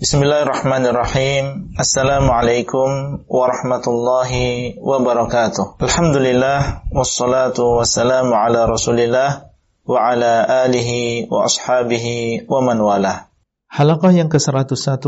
Bismillahirrahmanirrahim. 0.00 1.76
Assalamualaikum 1.76 3.20
warahmatullahi 3.28 4.80
wabarakatuh. 4.80 5.76
Alhamdulillah 5.76 6.88
wassalatu 6.88 7.76
wassalamu 7.76 8.32
ala 8.32 8.64
Rasulillah 8.64 9.52
wa 9.84 9.98
ala 10.00 10.64
alihi 10.64 11.28
wa 11.28 11.44
ashabihi 11.44 12.48
wa 12.48 12.64
man 12.64 12.80
walah. 12.80 13.28
Halaqah 13.68 14.16
yang 14.16 14.32
ke-101 14.32 15.04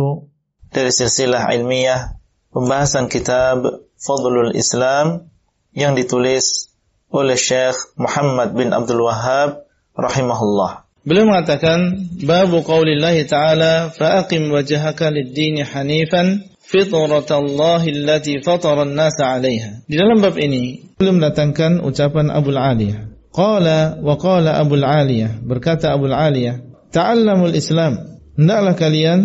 dari 0.69 0.93
silsilah 0.93 1.49
ilmiah 1.57 2.21
pembahasan 2.53 3.09
kitab 3.09 3.65
Fadlul 3.97 4.53
Islam 4.53 5.33
yang 5.73 5.97
ditulis 5.97 6.69
oleh 7.09 7.41
Syekh 7.41 7.97
Muhammad 7.97 8.53
bin 8.53 8.77
Abdul 8.77 9.09
Wahhab 9.09 9.65
rahimahullah. 9.97 10.82
Beliau 11.03 11.27
mengatakan 11.27 11.99
babu 12.23 12.63
qaulillahi 12.63 13.27
ta'ala 13.27 13.91
fa'aqim 13.91 14.55
wajhaka 14.55 15.11
lid-din 15.11 15.59
hanifan 15.67 16.47
fitratallahi 16.63 17.91
allati 17.91 18.39
fatara 18.39 18.87
an-nasa 18.87 19.35
'alayha. 19.35 19.83
Di 19.91 19.99
dalam 19.99 20.23
bab 20.23 20.39
ini 20.39 20.95
beliau 20.95 21.19
mendatangkan 21.19 21.83
ucapan 21.83 22.31
Abu 22.31 22.55
Aliyah. 22.55 23.11
Qala 23.35 23.99
wa 23.99 24.15
qala 24.15 24.63
Abu 24.63 24.79
Aliyah 24.79 25.43
berkata 25.43 25.91
Abu 25.91 26.07
Aliyah, 26.07 26.63
"Ta'allamul 26.95 27.59
Islam." 27.59 28.23
Hendaklah 28.39 28.79
kalian 28.79 29.19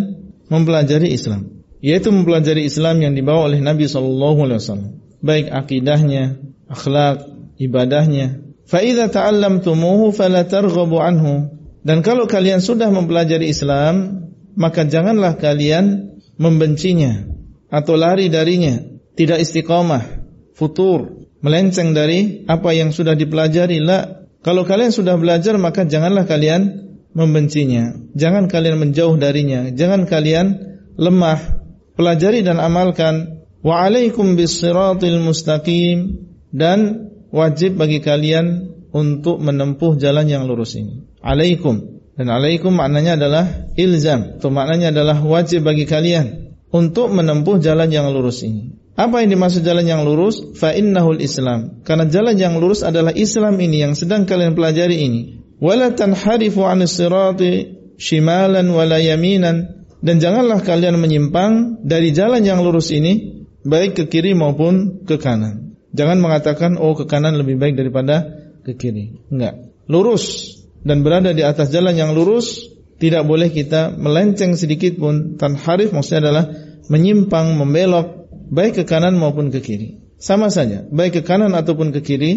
mempelajari 0.49 1.13
Islam, 1.13 1.63
yaitu 1.80 2.09
mempelajari 2.09 2.66
Islam 2.66 2.99
yang 3.05 3.13
dibawa 3.13 3.54
oleh 3.54 3.62
Nabi 3.62 3.85
sallallahu 3.88 4.49
alaihi 4.49 4.59
wasallam, 4.59 4.91
baik 5.23 5.48
akidahnya, 5.54 6.41
akhlak, 6.68 7.23
ibadahnya. 7.62 8.44
Fa 8.68 8.84
idza 8.84 9.07
ta'allamtumuhu 9.07 10.12
fala 10.12 10.44
targhabu 10.44 10.99
anhu 10.99 11.57
dan 11.88 12.04
kalau 12.04 12.27
kalian 12.27 12.59
sudah 12.59 12.91
mempelajari 12.91 13.48
Islam, 13.48 14.27
maka 14.59 14.84
janganlah 14.84 15.40
kalian 15.40 16.20
membencinya 16.36 17.32
atau 17.72 17.96
lari 17.96 18.27
darinya, 18.27 18.84
tidak 19.16 19.40
istiqamah, 19.40 20.04
futur, 20.52 21.24
melenceng 21.40 21.96
dari 21.96 22.43
apa 22.43 22.76
yang 22.76 22.91
sudah 22.91 23.15
dipelajari. 23.15 23.80
La, 23.80 24.27
kalau 24.43 24.68
kalian 24.68 24.91
sudah 24.91 25.15
belajar 25.15 25.55
maka 25.55 25.88
janganlah 25.88 26.27
kalian 26.27 26.91
membencinya. 27.15 27.96
Jangan 28.20 28.52
kalian 28.52 28.84
menjauh 28.84 29.15
darinya, 29.15 29.71
jangan 29.71 30.04
kalian 30.04 30.60
lemah. 30.99 31.63
Pelajari 31.96 32.43
dan 32.43 32.60
amalkan. 32.60 33.48
Wa 33.63 33.88
alaikum 33.88 34.35
bisiratil 34.35 35.24
mustaqim 35.24 36.30
dan 36.52 37.10
wajib 37.32 37.80
bagi 37.80 38.04
kalian 38.04 38.76
untuk 38.91 39.40
menempuh 39.40 39.96
jalan 39.98 40.30
yang 40.30 40.46
lurus 40.46 40.77
ini 40.77 41.08
alaikum 41.28 42.00
dan 42.16 42.32
alaikum 42.32 42.72
maknanya 42.72 43.20
adalah 43.20 43.46
ilzam 43.76 44.40
atau 44.40 44.50
maknanya 44.50 44.96
adalah 44.96 45.20
wajib 45.20 45.68
bagi 45.68 45.84
kalian 45.84 46.56
untuk 46.72 47.12
menempuh 47.12 47.60
jalan 47.60 47.92
yang 47.92 48.08
lurus 48.10 48.42
ini. 48.48 48.74
Apa 48.98 49.22
yang 49.22 49.38
dimaksud 49.38 49.62
jalan 49.62 49.86
yang 49.86 50.02
lurus? 50.02 50.42
Fa 50.58 50.74
innahul 50.74 51.22
Islam. 51.22 51.86
Karena 51.86 52.10
jalan 52.10 52.34
yang 52.34 52.58
lurus 52.58 52.82
adalah 52.82 53.14
Islam 53.14 53.62
ini 53.62 53.86
yang 53.86 53.94
sedang 53.94 54.26
kalian 54.26 54.58
pelajari 54.58 54.98
ini. 55.05 55.22
Wala 55.62 55.94
tanharifu 55.94 56.66
'anis 56.66 56.98
sirati 56.98 57.78
shimalan 58.02 58.74
wala 58.74 58.98
yaminan 58.98 59.86
dan 60.02 60.18
janganlah 60.18 60.66
kalian 60.66 60.98
menyimpang 60.98 61.86
dari 61.86 62.10
jalan 62.10 62.42
yang 62.42 62.66
lurus 62.66 62.90
ini 62.90 63.46
baik 63.62 63.94
ke 63.94 64.03
kiri 64.09 64.34
maupun 64.34 65.06
ke 65.06 65.22
kanan. 65.22 65.78
Jangan 65.94 66.18
mengatakan 66.18 66.81
oh 66.81 66.98
ke 66.98 67.06
kanan 67.06 67.38
lebih 67.38 67.62
baik 67.62 67.78
daripada 67.78 68.25
ke 68.66 68.74
kiri. 68.74 69.30
Enggak. 69.30 69.62
Lurus 69.86 70.56
dan 70.88 71.03
berada 71.03 71.35
di 71.35 71.44
atas 71.44 71.68
jalan 71.68 71.94
yang 72.00 72.16
lurus, 72.16 72.72
tidak 72.97 73.28
boleh 73.28 73.52
kita 73.52 73.91
melenceng 73.94 74.56
sedikit 74.56 74.96
pun. 74.96 75.35
Tanharif 75.35 75.91
maksudnya 75.91 76.31
adalah 76.31 76.46
menyimpang, 76.88 77.59
membelok, 77.59 78.31
baik 78.47 78.81
ke 78.81 78.84
kanan 78.88 79.19
maupun 79.19 79.52
ke 79.52 79.59
kiri. 79.59 80.00
Sama 80.18 80.50
saja, 80.50 80.88
baik 80.88 81.19
ke 81.19 81.22
kanan 81.22 81.53
ataupun 81.53 81.94
ke 81.94 82.02
kiri, 82.02 82.31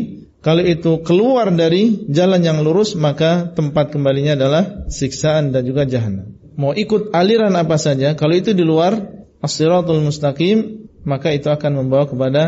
kalau 0.44 0.60
itu 0.60 1.00
keluar 1.06 1.48
dari 1.54 2.10
jalan 2.12 2.42
yang 2.44 2.60
lurus, 2.60 2.92
maka 2.98 3.52
tempat 3.52 3.94
kembalinya 3.94 4.36
adalah 4.36 4.88
siksaan 4.90 5.54
dan 5.54 5.64
juga 5.64 5.88
jahanam. 5.88 6.36
Mau 6.60 6.76
ikut 6.76 7.14
aliran 7.16 7.56
apa 7.56 7.80
saja, 7.80 8.12
kalau 8.18 8.36
itu 8.36 8.52
di 8.52 8.66
luar 8.66 9.00
as-siratul 9.40 10.04
mustaqim, 10.04 10.90
maka 11.08 11.32
itu 11.32 11.48
akan 11.48 11.84
membawa 11.84 12.04
kepada 12.04 12.42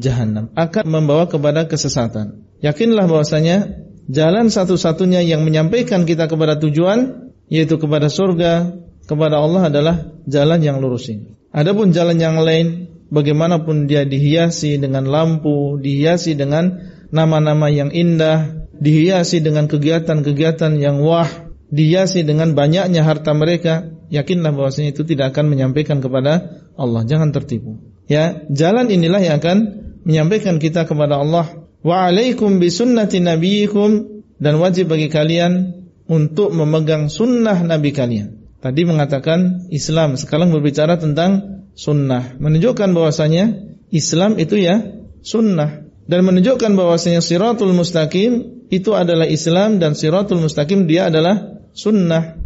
jahanam, 0.00 0.48
akan 0.56 0.84
membawa 0.88 1.28
kepada 1.28 1.68
kesesatan. 1.68 2.48
Yakinlah 2.64 3.04
bahwasanya 3.04 3.88
jalan 4.10 4.50
satu-satunya 4.50 5.22
yang 5.22 5.46
menyampaikan 5.46 6.02
kita 6.02 6.26
kepada 6.26 6.58
tujuan 6.58 7.30
yaitu 7.50 7.78
kepada 7.78 8.10
surga, 8.10 8.74
kepada 9.06 9.42
Allah 9.42 9.70
adalah 9.70 9.96
jalan 10.26 10.60
yang 10.62 10.78
lurus 10.78 11.10
ini. 11.10 11.34
Adapun 11.50 11.90
jalan 11.90 12.18
yang 12.18 12.38
lain 12.38 12.90
bagaimanapun 13.10 13.90
dia 13.90 14.06
dihiasi 14.06 14.78
dengan 14.78 15.06
lampu, 15.10 15.78
dihiasi 15.82 16.38
dengan 16.38 16.78
nama-nama 17.10 17.66
yang 17.66 17.90
indah, 17.90 18.70
dihiasi 18.78 19.42
dengan 19.42 19.66
kegiatan-kegiatan 19.66 20.78
yang 20.78 21.02
wah, 21.02 21.26
dihiasi 21.74 22.22
dengan 22.22 22.54
banyaknya 22.54 23.02
harta 23.02 23.34
mereka, 23.34 23.90
yakinlah 24.14 24.54
bahwasanya 24.54 24.94
itu 24.94 25.02
tidak 25.02 25.34
akan 25.34 25.50
menyampaikan 25.50 25.98
kepada 25.98 26.62
Allah. 26.78 27.02
Jangan 27.02 27.34
tertipu. 27.34 27.82
Ya, 28.06 28.46
jalan 28.46 28.90
inilah 28.94 29.22
yang 29.22 29.42
akan 29.42 29.58
menyampaikan 30.06 30.62
kita 30.62 30.86
kepada 30.86 31.18
Allah 31.18 31.50
Wa 31.80 32.12
alaikum 32.12 32.60
bisunnati 32.60 33.24
nabiyikum 33.24 34.20
dan 34.36 34.60
wajib 34.60 34.92
bagi 34.92 35.08
kalian 35.08 35.80
untuk 36.10 36.52
memegang 36.52 37.08
sunnah 37.08 37.60
nabi 37.64 37.94
kalian. 37.94 38.40
Tadi 38.60 38.84
mengatakan 38.84 39.70
Islam, 39.72 40.20
sekarang 40.20 40.52
berbicara 40.52 41.00
tentang 41.00 41.64
sunnah. 41.72 42.36
Menunjukkan 42.36 42.92
bahwasanya 42.92 43.56
Islam 43.88 44.36
itu 44.36 44.60
ya 44.60 44.84
sunnah 45.24 45.88
dan 46.04 46.20
menunjukkan 46.26 46.76
bahwasanya 46.76 47.24
siratul 47.24 47.72
mustaqim 47.72 48.66
itu 48.68 48.92
adalah 48.92 49.24
Islam 49.24 49.80
dan 49.80 49.96
siratul 49.96 50.44
mustaqim 50.44 50.84
dia 50.84 51.08
adalah 51.08 51.62
sunnah. 51.72 52.36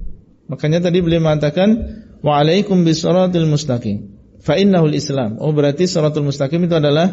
Makanya 0.46 0.84
tadi 0.86 1.02
beliau 1.02 1.24
mengatakan 1.24 1.68
wa 2.22 2.38
alaikum 2.38 2.86
bisiratil 2.86 3.48
mustaqim. 3.50 4.14
Fa 4.44 4.54
innahul 4.60 4.94
Islam. 4.94 5.40
Oh 5.40 5.50
berarti 5.50 5.88
siratul 5.88 6.28
mustaqim 6.28 6.62
itu 6.68 6.76
adalah 6.76 7.10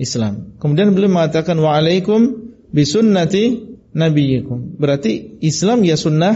Islam. 0.00 0.56
Kemudian 0.60 0.92
beliau 0.96 1.12
mengatakan 1.12 1.58
wa 1.60 1.76
alaikum 1.76 2.52
bisunnati 2.72 3.72
nabiyikum. 3.92 4.80
Berarti 4.80 5.38
Islam 5.44 5.84
ya 5.84 5.96
sunnah 6.00 6.34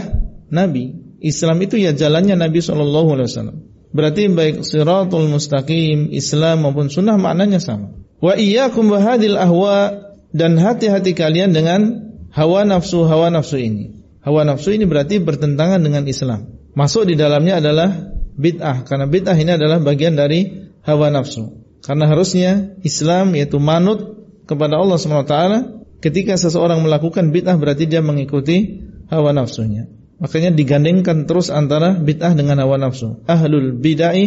nabi. 0.53 1.07
Islam 1.17 1.57
itu 1.65 1.81
ya 1.81 1.97
jalannya 1.97 2.37
Nabi 2.37 2.61
sallallahu 2.61 3.17
alaihi 3.17 3.29
wasallam. 3.33 3.57
Berarti 3.89 4.29
baik 4.29 4.61
siratul 4.61 5.25
mustaqim, 5.25 6.13
Islam 6.13 6.61
maupun 6.61 6.93
sunnah 6.93 7.17
maknanya 7.17 7.57
sama. 7.57 7.97
Wa 8.21 8.37
iyyakum 8.37 8.93
bahadil 8.93 9.33
ahwa 9.33 9.97
dan 10.29 10.61
hati-hati 10.61 11.17
kalian 11.17 11.57
dengan 11.57 12.13
hawa 12.29 12.69
nafsu 12.69 13.09
hawa 13.09 13.33
nafsu 13.33 13.57
ini. 13.57 13.97
Hawa 14.21 14.45
nafsu 14.45 14.77
ini 14.77 14.85
berarti 14.85 15.17
bertentangan 15.17 15.81
dengan 15.81 16.05
Islam. 16.05 16.53
Masuk 16.77 17.09
di 17.09 17.17
dalamnya 17.17 17.57
adalah 17.57 17.89
bid'ah 18.37 18.85
karena 18.85 19.09
bid'ah 19.09 19.33
ini 19.33 19.57
adalah 19.57 19.81
bagian 19.81 20.13
dari 20.13 20.69
hawa 20.85 21.09
nafsu. 21.09 21.66
Karena 21.87 22.03
harusnya 22.11 22.75
Islam 22.83 23.31
yaitu 23.39 23.63
manut 23.63 24.27
kepada 24.43 24.75
Allah 24.75 24.99
SWT 24.99 25.35
ketika 26.03 26.35
seseorang 26.35 26.83
melakukan 26.83 27.31
bid'ah 27.31 27.55
berarti 27.55 27.87
dia 27.87 28.03
mengikuti 28.03 28.83
hawa 29.07 29.31
nafsunya. 29.31 29.87
Makanya 30.19 30.51
digandengkan 30.51 31.23
terus 31.23 31.47
antara 31.47 31.95
bid'ah 31.95 32.35
dengan 32.35 32.59
hawa 32.59 32.75
nafsu. 32.75 33.23
Ahlul 33.23 33.79
bid'ah 33.79 34.19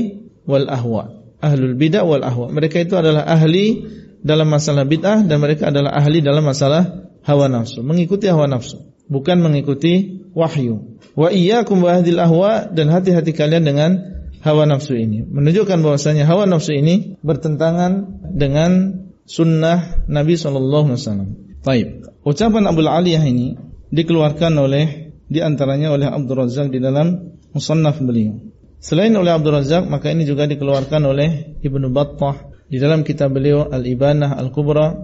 wal 0.48 0.72
ahwa. 0.72 1.20
Ahlul 1.44 1.76
bid'ah 1.76 2.00
wal 2.00 2.24
ahwa. 2.24 2.48
Mereka 2.48 2.80
itu 2.80 2.96
adalah 2.96 3.28
ahli 3.28 3.84
dalam 4.24 4.48
masalah 4.48 4.88
bid'ah 4.88 5.28
dan 5.28 5.36
mereka 5.36 5.68
adalah 5.68 5.92
ahli 5.92 6.24
dalam 6.24 6.48
masalah 6.48 7.12
hawa 7.28 7.52
nafsu. 7.52 7.84
Mengikuti 7.84 8.24
hawa 8.32 8.48
nafsu, 8.48 8.80
bukan 9.12 9.36
mengikuti 9.44 10.24
wahyu. 10.32 10.96
Wa 11.12 11.28
iyyakum 11.28 11.84
wa 11.84 12.00
ahwa 12.00 12.70
dan 12.72 12.88
hati-hati 12.88 13.36
kalian 13.36 13.68
dengan 13.68 13.90
hawa 14.40 14.64
nafsu 14.68 14.96
ini. 14.96 15.24
Menunjukkan 15.24 15.80
bahwasanya 15.80 16.24
hawa 16.28 16.48
nafsu 16.48 16.76
ini 16.76 17.16
bertentangan 17.20 18.24
dengan 18.32 19.04
sunnah 19.28 20.04
Nabi 20.10 20.34
sallallahu 20.34 20.92
alaihi 20.92 21.00
wasallam. 21.00 21.28
Baik. 21.60 21.88
Ucapan 22.24 22.68
Abu 22.68 22.84
Aliyah 22.84 23.24
ini 23.24 23.56
dikeluarkan 23.92 24.52
oleh 24.56 25.14
di 25.30 25.38
antaranya 25.38 25.94
oleh 25.94 26.08
Abdul 26.10 26.44
Razak 26.44 26.72
di 26.74 26.82
dalam 26.82 27.38
musannaf 27.54 28.02
beliau. 28.02 28.34
Selain 28.80 29.12
oleh 29.12 29.30
Abdul 29.30 29.60
Razak, 29.60 29.86
maka 29.86 30.08
ini 30.08 30.24
juga 30.24 30.48
dikeluarkan 30.48 31.02
oleh 31.04 31.60
Ibnu 31.60 31.92
Battah 31.92 32.48
di 32.70 32.80
dalam 32.80 33.04
kitab 33.04 33.36
beliau 33.36 33.68
Al-Ibanah 33.68 34.40
Al-Kubra, 34.40 34.94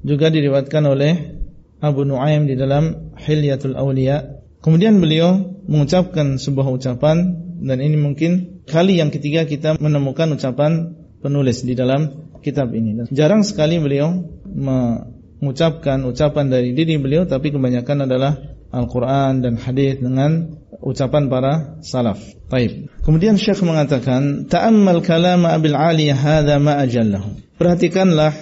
juga 0.00 0.32
diriwayatkan 0.32 0.82
oleh 0.88 1.12
Abu 1.80 2.08
Nuaim 2.08 2.48
di 2.48 2.56
dalam 2.56 3.14
Hilyatul 3.20 3.76
Auliya. 3.76 4.40
Kemudian 4.60 5.00
beliau 5.00 5.56
mengucapkan 5.68 6.36
sebuah 6.36 6.68
ucapan 6.74 7.16
dan 7.60 7.78
ini 7.80 7.96
mungkin 7.96 8.49
kali 8.70 9.02
yang 9.02 9.10
ketiga 9.10 9.42
kita 9.42 9.74
menemukan 9.82 10.30
ucapan 10.30 10.94
penulis 11.18 11.66
di 11.66 11.74
dalam 11.74 12.30
kitab 12.40 12.70
ini. 12.70 12.96
Dan 12.96 13.04
jarang 13.10 13.42
sekali 13.42 13.82
beliau 13.82 14.14
mengucapkan 14.46 16.06
ucapan 16.06 16.46
dari 16.48 16.72
diri 16.72 16.96
beliau 16.96 17.26
tapi 17.26 17.50
kebanyakan 17.50 18.06
adalah 18.06 18.38
Al-Qur'an 18.70 19.42
dan 19.42 19.58
hadis 19.58 19.98
dengan 19.98 20.62
ucapan 20.78 21.26
para 21.26 21.82
salaf. 21.82 22.22
Baik. 22.46 22.86
Kemudian 23.02 23.34
Syekh 23.34 23.66
mengatakan, 23.66 24.46
"Ta'ammal 24.46 25.02
kalam 25.02 25.42
Abil 25.42 25.74
Aliyah 25.74 26.14
hadza 26.14 26.56
ma 26.62 26.78
ajallahu." 26.78 27.58
Perhatikanlah 27.58 28.32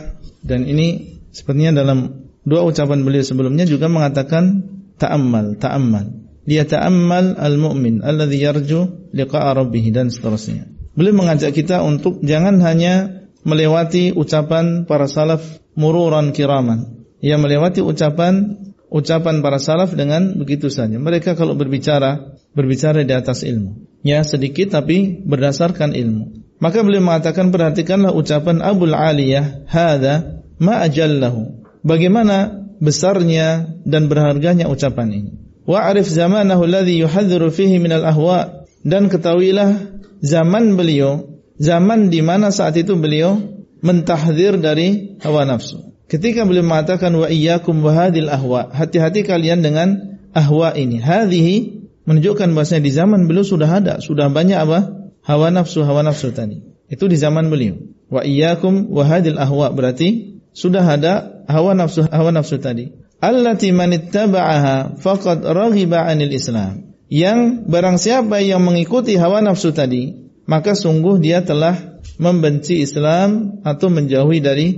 dan 0.44 0.69
ini 0.69 1.19
sepertinya 1.32 1.80
dalam 1.80 2.28
dua 2.44 2.62
ucapan 2.64 3.02
beliau 3.02 3.25
sebelumnya 3.25 3.64
juga 3.64 3.88
mengatakan 3.88 4.69
ta'ammal, 5.00 5.56
ta'ammal. 5.56 6.18
Dia 6.49 6.65
ta'ammal 6.65 7.37
al-mu'min 7.37 8.00
alladhi 8.00 8.41
yarju 8.41 9.12
liqa'a 9.12 9.53
rabbih 9.53 9.93
dan 9.93 10.09
seterusnya. 10.09 10.65
Beliau 10.97 11.21
mengajak 11.21 11.53
kita 11.53 11.85
untuk 11.85 12.25
jangan 12.25 12.65
hanya 12.65 13.29
melewati 13.45 14.17
ucapan 14.17 14.89
para 14.89 15.05
salaf 15.05 15.45
mururan 15.77 16.33
kiraman. 16.33 17.05
Ia 17.21 17.37
melewati 17.37 17.85
ucapan 17.85 18.65
ucapan 18.89 19.45
para 19.45 19.61
salaf 19.61 19.93
dengan 19.93 20.41
begitu 20.41 20.73
saja. 20.73 20.97
Mereka 20.97 21.37
kalau 21.37 21.53
berbicara, 21.53 22.41
berbicara 22.56 23.05
di 23.05 23.12
atas 23.12 23.45
ilmu. 23.45 23.85
Ya 24.00 24.25
sedikit 24.25 24.73
tapi 24.73 25.21
berdasarkan 25.23 25.93
ilmu. 25.93 26.49
Maka 26.59 26.83
beliau 26.83 27.05
mengatakan 27.05 27.55
perhatikanlah 27.55 28.11
ucapan 28.11 28.65
Abul 28.65 28.97
Aliyah, 28.97 29.69
hada 29.71 30.43
ma 30.59 30.83
ajallahu. 30.83 31.62
Bagaimana 31.87 32.67
besarnya 32.83 33.79
dan 33.87 34.11
berharganya 34.11 34.67
ucapan 34.67 35.09
ini. 35.15 35.33
Wa'rif 35.69 36.09
zamanahu 36.09 36.65
alladhi 36.65 37.05
yuhadziru 37.05 37.53
fihi 37.53 37.76
minal 37.76 38.09
ahwa 38.09 38.65
dan 38.88 39.12
ketahuilah 39.12 39.76
zaman 40.25 40.81
beliau, 40.81 41.29
zaman 41.61 42.09
di 42.09 42.25
mana 42.25 42.49
saat 42.49 42.81
itu 42.81 42.97
beliau 42.97 43.37
mentahdir 43.85 44.56
dari 44.56 45.20
hawa 45.20 45.44
nafsu. 45.44 45.93
Ketika 46.09 46.49
beliau 46.49 46.65
mengatakan 46.65 47.12
wa 47.12 47.29
iyyakum 47.29 47.85
wa 47.85 47.93
hadil 47.93 48.32
ahwa, 48.32 48.73
hati-hati 48.73 49.29
kalian 49.29 49.61
dengan 49.61 50.19
ahwa 50.32 50.73
ini. 50.73 51.05
Hadhihi 51.05 51.85
menunjukkan 52.09 52.49
bahwasanya 52.56 52.88
di 52.88 52.93
zaman 52.97 53.29
beliau 53.29 53.44
sudah 53.44 53.69
ada, 53.69 54.00
sudah 54.00 54.32
banyak 54.32 54.56
apa? 54.56 55.12
Hawa 55.21 55.53
nafsu, 55.53 55.85
hawa 55.85 56.00
nafsu 56.00 56.32
tadi. 56.32 56.64
Itu 56.88 57.12
di 57.12 57.21
zaman 57.21 57.53
beliau. 57.53 57.76
Wa 58.09 58.25
iyyakum 58.25 58.88
wa 58.88 59.05
hadil 59.05 59.37
ahwa 59.37 59.69
berarti 59.69 60.41
sudah 60.56 60.81
ada 60.81 61.44
hawa 61.44 61.76
nafsu, 61.76 62.09
hawa 62.09 62.32
nafsu 62.32 62.56
tadi. 62.56 62.88
Allati 63.19 63.75
manittaba'aha 63.75 64.94
faqad 65.03 65.43
raghiba 65.43 66.06
'anil 66.06 66.31
Islam. 66.31 66.94
Yang 67.11 67.67
barang 67.67 67.99
siapa 67.99 68.38
yang 68.38 68.62
mengikuti 68.62 69.19
hawa 69.19 69.43
nafsu 69.43 69.75
tadi, 69.75 70.15
maka 70.47 70.79
sungguh 70.79 71.19
dia 71.19 71.43
telah 71.43 71.99
membenci 72.23 72.79
Islam 72.79 73.59
atau 73.67 73.91
menjauhi 73.91 74.38
dari 74.38 74.69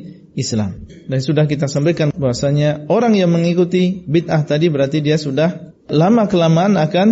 Islam. 0.41 0.89
Dan 1.11 1.21
sudah 1.21 1.45
kita 1.45 1.69
sampaikan 1.69 2.15
bahwasanya 2.17 2.89
orang 2.89 3.19
yang 3.19 3.29
mengikuti 3.29 4.07
bid'ah 4.09 4.47
tadi 4.47 4.73
berarti 4.73 5.05
dia 5.05 5.19
sudah 5.19 5.75
lama 5.91 6.25
kelamaan 6.31 6.79
akan 6.81 7.09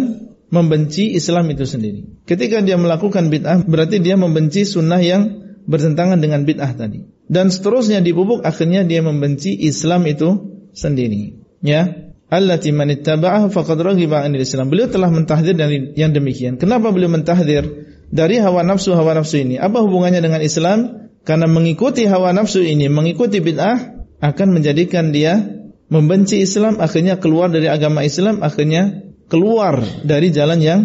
membenci 0.48 1.12
Islam 1.12 1.50
itu 1.52 1.68
sendiri. 1.68 2.24
Ketika 2.24 2.64
dia 2.64 2.80
melakukan 2.80 3.28
bid'ah 3.28 3.68
berarti 3.68 4.00
dia 4.00 4.16
membenci 4.16 4.64
sunnah 4.64 5.02
yang 5.02 5.44
bertentangan 5.68 6.22
dengan 6.24 6.48
bid'ah 6.48 6.72
tadi. 6.72 7.04
Dan 7.28 7.52
seterusnya 7.52 8.00
dibubuk 8.00 8.40
akhirnya 8.48 8.86
dia 8.88 9.04
membenci 9.04 9.52
Islam 9.52 10.08
itu 10.08 10.56
sendiri. 10.72 11.38
Ya, 11.64 12.12
allati 12.28 12.70
man 12.70 12.92
ittaba'ahu 12.92 13.50
faqad 13.50 13.78
raghiba 13.82 14.22
'anil 14.22 14.44
Islam. 14.44 14.68
Beliau 14.68 14.88
telah 14.88 15.08
mentahdir 15.10 15.56
dari 15.56 15.92
yang 15.96 16.12
demikian. 16.12 16.60
Kenapa 16.60 16.92
beliau 16.92 17.10
mentahdir 17.10 17.66
dari 18.08 18.38
hawa 18.38 18.62
nafsu 18.64 18.94
hawa 18.94 19.16
nafsu 19.16 19.42
ini? 19.42 19.56
Apa 19.56 19.82
hubungannya 19.82 20.20
dengan 20.22 20.40
Islam? 20.44 21.10
Karena 21.26 21.44
mengikuti 21.44 22.08
hawa 22.08 22.32
nafsu 22.32 22.64
ini, 22.64 22.88
mengikuti 22.88 23.42
bid'ah 23.44 24.00
akan 24.24 24.48
menjadikan 24.54 25.12
dia 25.12 25.58
membenci 25.88 26.40
Islam, 26.40 26.80
akhirnya 26.80 27.20
keluar 27.20 27.48
dari 27.52 27.68
agama 27.68 28.04
Islam, 28.04 28.40
akhirnya 28.44 29.08
keluar 29.28 29.80
dari 30.04 30.32
jalan 30.32 30.60
yang 30.60 30.80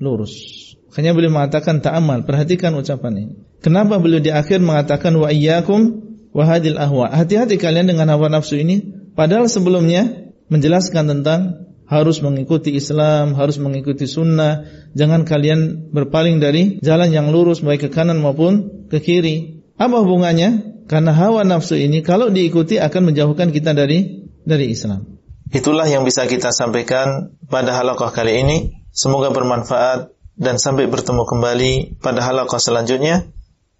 lurus. 0.00 0.64
Akhirnya 0.92 1.12
beliau 1.12 1.32
mengatakan 1.32 1.84
ta'amal, 1.84 2.24
perhatikan 2.24 2.72
ucapan 2.72 3.12
ini. 3.20 3.34
Kenapa 3.60 4.00
beliau 4.00 4.20
di 4.20 4.32
akhir 4.32 4.64
mengatakan 4.64 5.12
wa 5.16 5.28
iyyakum 5.28 6.04
wa 6.32 6.44
hadil 6.44 6.80
ahwa. 6.80 7.12
Hati-hati 7.12 7.60
kalian 7.60 7.88
dengan 7.88 8.08
hawa 8.12 8.32
nafsu 8.32 8.56
ini, 8.56 8.95
padahal 9.16 9.48
sebelumnya 9.48 10.30
menjelaskan 10.52 11.10
tentang 11.10 11.40
harus 11.86 12.18
mengikuti 12.18 12.74
Islam, 12.74 13.38
harus 13.38 13.56
mengikuti 13.62 14.10
sunnah, 14.10 14.66
jangan 14.92 15.22
kalian 15.22 15.90
berpaling 15.94 16.42
dari 16.42 16.82
jalan 16.82 17.14
yang 17.14 17.30
lurus 17.30 17.62
baik 17.62 17.86
ke 17.86 17.90
kanan 17.90 18.18
maupun 18.18 18.86
ke 18.90 18.98
kiri. 18.98 19.62
Apa 19.78 20.02
hubungannya? 20.02 20.76
Karena 20.86 21.10
hawa 21.14 21.42
nafsu 21.42 21.74
ini 21.74 22.02
kalau 22.02 22.30
diikuti 22.30 22.78
akan 22.78 23.10
menjauhkan 23.10 23.50
kita 23.50 23.74
dari 23.74 24.26
dari 24.46 24.70
Islam. 24.70 25.18
Itulah 25.50 25.86
yang 25.86 26.02
bisa 26.02 26.26
kita 26.26 26.50
sampaikan 26.50 27.34
pada 27.46 27.74
halaqah 27.74 28.10
kali 28.10 28.42
ini. 28.42 28.56
Semoga 28.90 29.30
bermanfaat 29.30 30.10
dan 30.38 30.58
sampai 30.58 30.90
bertemu 30.90 31.22
kembali 31.26 31.72
pada 32.02 32.22
halaqah 32.22 32.58
selanjutnya. 32.58 33.30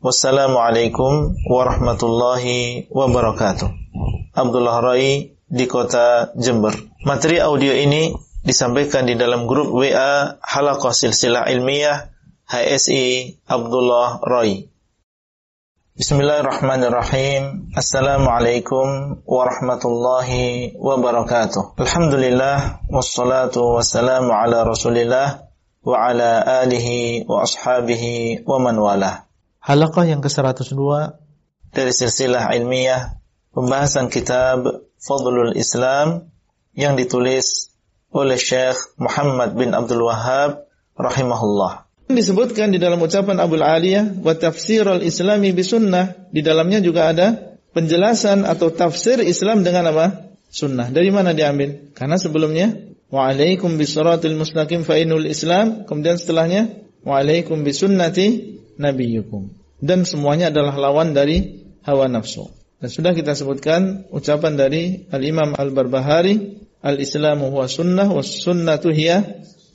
Wassalamualaikum 0.03 1.35
warahmatullahi 1.51 2.87
wabarakatuh. 2.93 3.86
Abdullah 4.37 4.83
Rai 4.85 5.37
di 5.47 5.65
kota 5.71 6.35
Jember. 6.37 6.75
Materi 7.07 7.39
audio 7.39 7.73
ini 7.73 8.13
disampaikan 8.47 9.07
di 9.07 9.19
dalam 9.19 9.51
grup 9.51 9.75
WA 9.75 10.39
Halaqah 10.39 10.93
Silsilah 10.95 11.51
Ilmiah 11.51 12.13
HSI 12.47 13.43
Abdullah 13.49 14.23
Rai. 14.23 14.71
Bismillahirrahmanirrahim. 15.97 17.73
Assalamualaikum 17.73 19.19
warahmatullahi 19.25 20.77
wabarakatuh. 20.77 21.81
Alhamdulillah 21.81 22.85
wassalatu 22.93 23.81
wassalamu 23.81 24.29
ala 24.29 24.69
Rasulillah 24.69 25.49
wa 25.81 25.97
ala 25.97 26.45
alihi 26.61 27.25
wa 27.25 27.49
ashabihi 27.49 28.45
wa 28.45 28.61
man 28.61 28.77
wala. 28.77 29.25
Halaqah 29.65 30.05
yang 30.05 30.21
ke-102 30.21 30.77
dari 31.73 31.91
silsilah 31.97 32.53
ilmiah 32.53 33.17
pembahasan 33.57 34.13
kitab 34.13 34.85
Fadlul 35.01 35.57
Islam 35.57 36.29
yang 36.77 37.01
ditulis 37.01 37.73
oleh 38.13 38.37
Syekh 38.37 38.77
Muhammad 39.01 39.57
bin 39.57 39.73
Abdul 39.73 40.05
Wahhab 40.05 40.69
rahimahullah 41.01 41.87
disebutkan 42.07 42.71
di 42.71 42.79
dalam 42.79 43.03
ucapan 43.03 43.43
Abu 43.43 43.59
Aliyah 43.59 44.23
wa 44.23 44.37
tafsir 44.39 44.87
al-islami 44.87 45.51
bisunnah 45.51 46.31
di 46.31 46.39
dalamnya 46.45 46.79
juga 46.79 47.11
ada 47.11 47.59
penjelasan 47.75 48.47
atau 48.47 48.71
tafsir 48.71 49.19
Islam 49.21 49.67
dengan 49.67 49.91
apa? 49.91 50.31
Sunnah. 50.47 50.89
Dari 50.89 51.11
mana 51.11 51.35
diambil? 51.35 51.93
Karena 51.93 52.17
sebelumnya 52.17 52.73
wa 53.13 53.29
alaikum 53.29 53.77
bisiratil 53.77 54.39
mustaqim 54.39 54.87
fa 54.87 54.97
inul 54.97 55.29
islam, 55.29 55.85
kemudian 55.85 56.17
setelahnya 56.17 56.87
wa 57.05 57.21
alaikum 57.21 57.61
bisunnati 57.67 58.57
nabiyyukum. 58.81 59.53
Dan 59.83 60.09
semuanya 60.09 60.49
adalah 60.49 60.73
lawan 60.79 61.13
dari 61.13 61.69
hawa 61.85 62.09
nafsu. 62.09 62.56
Dan 62.77 62.89
sudah 62.93 63.13
kita 63.17 63.33
sebutkan 63.33 64.05
ucapan 64.13 64.59
dari 64.61 65.09
Al-Imam 65.09 65.57
Al-Barbahari, 65.57 66.61
Al-Islamu 66.85 67.49
huwa 67.49 67.67
sunnah 67.67 68.07
was 68.13 68.45
sunnatu 68.45 68.93
hiya 68.93 69.25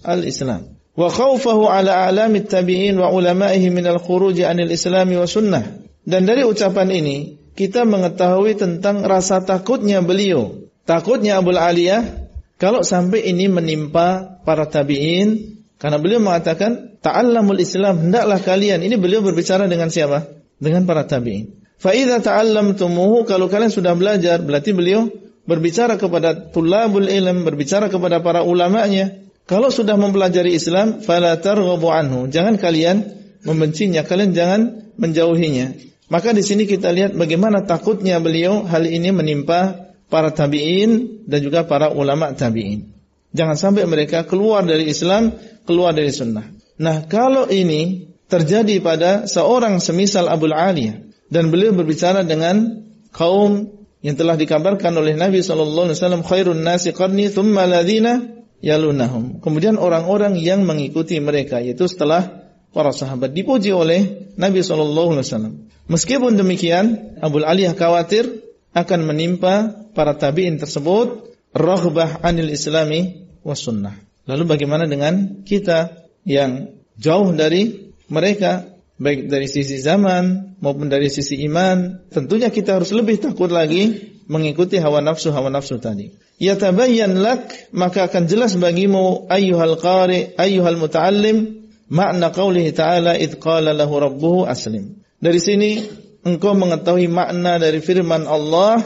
al-Islam 0.05 0.81
wa 0.91 1.07
khawfahu 1.07 1.71
ala 1.71 2.07
alami 2.07 2.43
tabi'in 2.43 2.99
wa 2.99 3.11
ulama'ihi 3.11 3.71
min 3.71 3.87
al-khuruj 3.87 4.37
anil 4.43 4.71
islami 4.71 5.15
wa 5.15 5.27
sunnah. 5.27 5.63
Dan 6.01 6.25
dari 6.27 6.43
ucapan 6.43 6.89
ini 6.91 7.17
kita 7.55 7.85
mengetahui 7.85 8.57
tentang 8.57 9.05
rasa 9.05 9.43
takutnya 9.45 10.01
beliau. 10.01 10.67
Takutnya 10.83 11.39
Abu 11.39 11.53
Aliyah 11.53 12.27
kalau 12.57 12.81
sampai 12.81 13.29
ini 13.29 13.47
menimpa 13.47 14.41
para 14.43 14.65
tabi'in 14.67 15.61
karena 15.77 15.97
beliau 15.97 16.21
mengatakan 16.21 16.97
ta'allamul 17.01 17.61
Islam 17.61 18.09
hendaklah 18.09 18.41
kalian 18.41 18.81
ini 18.81 18.97
beliau 18.97 19.21
berbicara 19.21 19.69
dengan 19.69 19.89
siapa? 19.93 20.29
Dengan 20.57 20.85
para 20.85 21.05
tabi'in. 21.05 21.60
Fa 21.81 21.97
idza 21.97 22.21
ta'allamtumuhu 22.21 23.25
kalau 23.25 23.49
kalian 23.49 23.73
sudah 23.73 23.97
belajar 23.97 24.37
berarti 24.45 24.69
beliau 24.69 25.09
berbicara 25.49 25.97
kepada 25.97 26.53
tulabul 26.53 27.09
ilm, 27.09 27.41
berbicara 27.41 27.89
kepada 27.89 28.21
para 28.21 28.45
ulamanya 28.45 29.21
kalau 29.49 29.73
sudah 29.73 29.97
mempelajari 29.97 30.53
Islam, 30.55 31.01
fala 31.01 31.35
targhabu 31.41 31.89
anhu. 31.91 32.29
Jangan 32.29 32.55
kalian 32.55 33.03
membencinya, 33.43 34.05
kalian 34.05 34.31
jangan 34.31 34.61
menjauhinya. 34.95 35.75
Maka 36.07 36.31
di 36.31 36.39
sini 36.39 36.63
kita 36.63 36.87
lihat 36.91 37.17
bagaimana 37.19 37.67
takutnya 37.67 38.19
beliau 38.23 38.63
hal 38.63 38.87
ini 38.87 39.11
menimpa 39.11 39.91
para 40.07 40.31
tabi'in 40.31 41.23
dan 41.27 41.39
juga 41.43 41.67
para 41.67 41.91
ulama 41.91 42.31
tabi'in. 42.31 42.95
Jangan 43.35 43.59
sampai 43.59 43.83
mereka 43.87 44.23
keluar 44.23 44.63
dari 44.63 44.87
Islam, 44.87 45.35
keluar 45.67 45.95
dari 45.95 46.15
sunnah. 46.15 46.47
Nah, 46.79 47.07
kalau 47.11 47.47
ini 47.51 48.11
terjadi 48.31 48.79
pada 48.79 49.27
seorang 49.27 49.83
semisal 49.83 50.31
Abu 50.31 50.47
Aliyah 50.47 51.10
dan 51.31 51.49
beliau 51.49 51.71
berbicara 51.71 52.27
dengan 52.27 52.83
kaum 53.15 53.81
yang 54.03 54.19
telah 54.19 54.35
dikabarkan 54.35 54.91
oleh 54.99 55.15
Nabi 55.15 55.39
sallallahu 55.39 55.89
alaihi 55.89 55.97
wasallam 55.97 56.23
khairun 56.27 56.59
nasi 56.61 56.91
qarni 56.91 57.31
thumma 57.31 57.63
ladina 57.63 58.43
yalunahum. 58.59 59.39
Kemudian 59.39 59.79
orang-orang 59.79 60.35
yang 60.37 60.67
mengikuti 60.67 61.17
mereka 61.23 61.63
yaitu 61.63 61.87
setelah 61.87 62.51
para 62.75 62.91
sahabat 62.91 63.31
dipuji 63.31 63.71
oleh 63.71 64.31
Nabi 64.35 64.59
sallallahu 64.59 65.17
alaihi 65.17 65.25
wasallam. 65.27 65.53
Meskipun 65.91 66.39
demikian, 66.39 67.17
Abu 67.19 67.43
Aliyah 67.43 67.75
khawatir 67.75 68.43
akan 68.71 68.99
menimpa 69.03 69.87
para 69.91 70.15
tabi'in 70.15 70.55
tersebut 70.55 71.35
raghbah 71.51 72.23
anil 72.23 72.47
islami 72.47 73.27
was 73.43 73.59
sunnah. 73.59 73.95
Lalu 74.23 74.55
bagaimana 74.55 74.87
dengan 74.87 75.43
kita 75.43 76.07
yang 76.23 76.71
jauh 76.95 77.35
dari 77.35 77.91
mereka 78.07 78.70
baik 79.01 79.33
dari 79.33 79.49
sisi 79.49 79.81
zaman 79.81 80.55
maupun 80.61 80.85
dari 80.85 81.09
sisi 81.09 81.41
iman, 81.49 82.05
tentunya 82.13 82.53
kita 82.53 82.77
harus 82.77 82.93
lebih 82.93 83.17
takut 83.17 83.49
lagi 83.49 84.13
mengikuti 84.29 84.77
hawa 84.77 85.01
nafsu 85.01 85.33
hawa 85.33 85.49
nafsu 85.49 85.81
tadi. 85.81 86.13
Ya 86.37 86.53
tabayyan 86.53 87.17
lak 87.17 87.73
maka 87.73 88.05
akan 88.05 88.29
jelas 88.29 88.53
bagimu 88.53 89.25
ayyuhal 89.25 89.81
qari 89.81 90.37
ayyuhal 90.37 90.77
muta'allim 90.77 91.65
makna 91.89 92.29
qaulihi 92.29 92.77
ta'ala 92.77 93.17
id 93.17 93.41
qala 93.41 93.73
lahu 93.73 93.97
rabbuhu 93.97 94.45
aslim. 94.45 95.01
Dari 95.17 95.41
sini 95.41 95.81
engkau 96.21 96.53
mengetahui 96.53 97.09
makna 97.09 97.57
dari 97.57 97.81
firman 97.81 98.29
Allah 98.29 98.85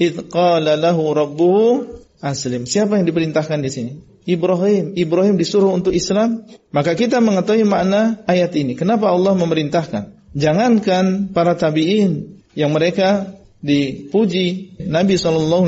id 0.00 0.32
qala 0.32 0.80
lahu 0.80 1.12
rabbuhu 1.12 2.00
aslim. 2.24 2.64
Siapa 2.64 2.96
yang 2.96 3.04
diperintahkan 3.04 3.60
di 3.60 3.70
sini? 3.70 3.92
Ibrahim. 4.27 4.93
Ibrahim 4.99 5.35
disuruh 5.39 5.71
untuk 5.71 5.95
Islam. 5.95 6.43
Maka 6.75 6.93
kita 6.93 7.23
mengetahui 7.23 7.63
makna 7.63 8.19
ayat 8.27 8.51
ini. 8.59 8.75
Kenapa 8.75 9.07
Allah 9.09 9.33
memerintahkan? 9.33 10.35
Jangankan 10.35 11.31
para 11.31 11.55
tabi'in 11.55 12.43
yang 12.53 12.75
mereka 12.75 13.33
dipuji 13.63 14.77
Nabi 14.85 15.17
SAW 15.17 15.65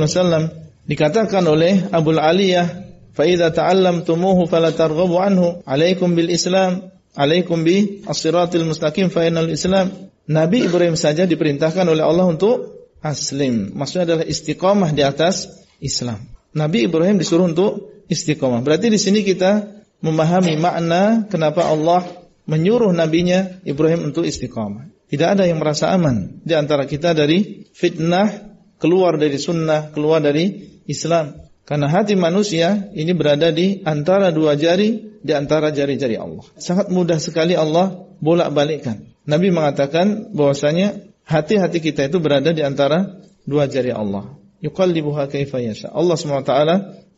dikatakan 0.85 1.41
oleh 1.47 1.89
Abu 1.89 2.13
Aliyah 2.13 2.89
فَإِذَا 3.19 3.51
تَعَلَّمْتُمُوهُ 3.51 4.37
فَلَا 4.47 4.71
تَرْغَبُوا 4.79 5.19
عَنْهُ 5.19 5.67
عَلَيْكُمْ 5.67 6.09
بِالْإِسْلَامِ 6.15 6.71
عَلَيْكُمْ 7.19 7.57
بِالصِّرَاطِ 7.67 8.51
الْمُسْتَقِيمِ 8.55 9.07
فَإِنَّ 9.11 9.35
الْإِسْلَامِ 9.35 9.87
Nabi 10.31 10.69
Ibrahim 10.69 10.95
saja 10.95 11.27
diperintahkan 11.27 11.83
oleh 11.83 12.05
Allah 12.05 12.29
untuk 12.31 12.87
aslim. 13.03 13.75
Maksudnya 13.75 14.05
adalah 14.13 14.25
istiqamah 14.29 14.95
di 14.95 15.03
atas 15.03 15.51
Islam. 15.83 16.31
Nabi 16.55 16.87
Ibrahim 16.87 17.17
disuruh 17.17 17.49
untuk 17.49 17.92
istiqomah. 18.08 18.60
Berarti 18.64 18.92
di 18.92 19.00
sini 19.00 19.24
kita 19.24 19.66
memahami 20.04 20.60
makna 20.60 21.24
kenapa 21.28 21.64
Allah 21.64 22.04
menyuruh 22.44 22.92
nabinya 22.92 23.60
Ibrahim 23.64 24.12
untuk 24.12 24.28
istiqomah. 24.28 24.92
Tidak 25.08 25.28
ada 25.38 25.44
yang 25.46 25.60
merasa 25.60 25.92
aman 25.92 26.42
di 26.42 26.52
antara 26.56 26.88
kita 26.88 27.12
dari 27.14 27.68
fitnah, 27.72 28.56
keluar 28.80 29.16
dari 29.16 29.36
sunnah, 29.36 29.92
keluar 29.94 30.20
dari 30.20 30.80
Islam. 30.88 31.44
Karena 31.64 31.88
hati 31.88 32.12
manusia 32.12 32.92
ini 32.92 33.16
berada 33.16 33.48
di 33.48 33.80
antara 33.88 34.28
dua 34.28 34.52
jari, 34.52 35.16
di 35.24 35.32
antara 35.32 35.72
jari-jari 35.72 36.20
Allah. 36.20 36.44
Sangat 36.60 36.92
mudah 36.92 37.16
sekali 37.16 37.56
Allah 37.56 38.04
bolak-balikkan. 38.20 39.16
Nabi 39.24 39.48
mengatakan 39.48 40.36
bahwasanya 40.36 41.00
hati-hati 41.24 41.80
kita 41.80 42.12
itu 42.12 42.20
berada 42.20 42.52
di 42.52 42.60
antara 42.60 43.24
dua 43.48 43.64
jari 43.64 43.92
Allah. 43.92 44.36
Yuqallibuha 44.60 45.28
kaifa 45.28 45.60
yasha. 45.60 45.88
Allah 45.92 46.16
SWT 46.16 46.52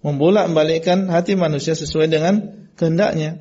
membolak-balikkan 0.05 1.09
hati 1.09 1.39
manusia 1.39 1.73
sesuai 1.73 2.09
dengan 2.11 2.67
kehendaknya. 2.77 3.41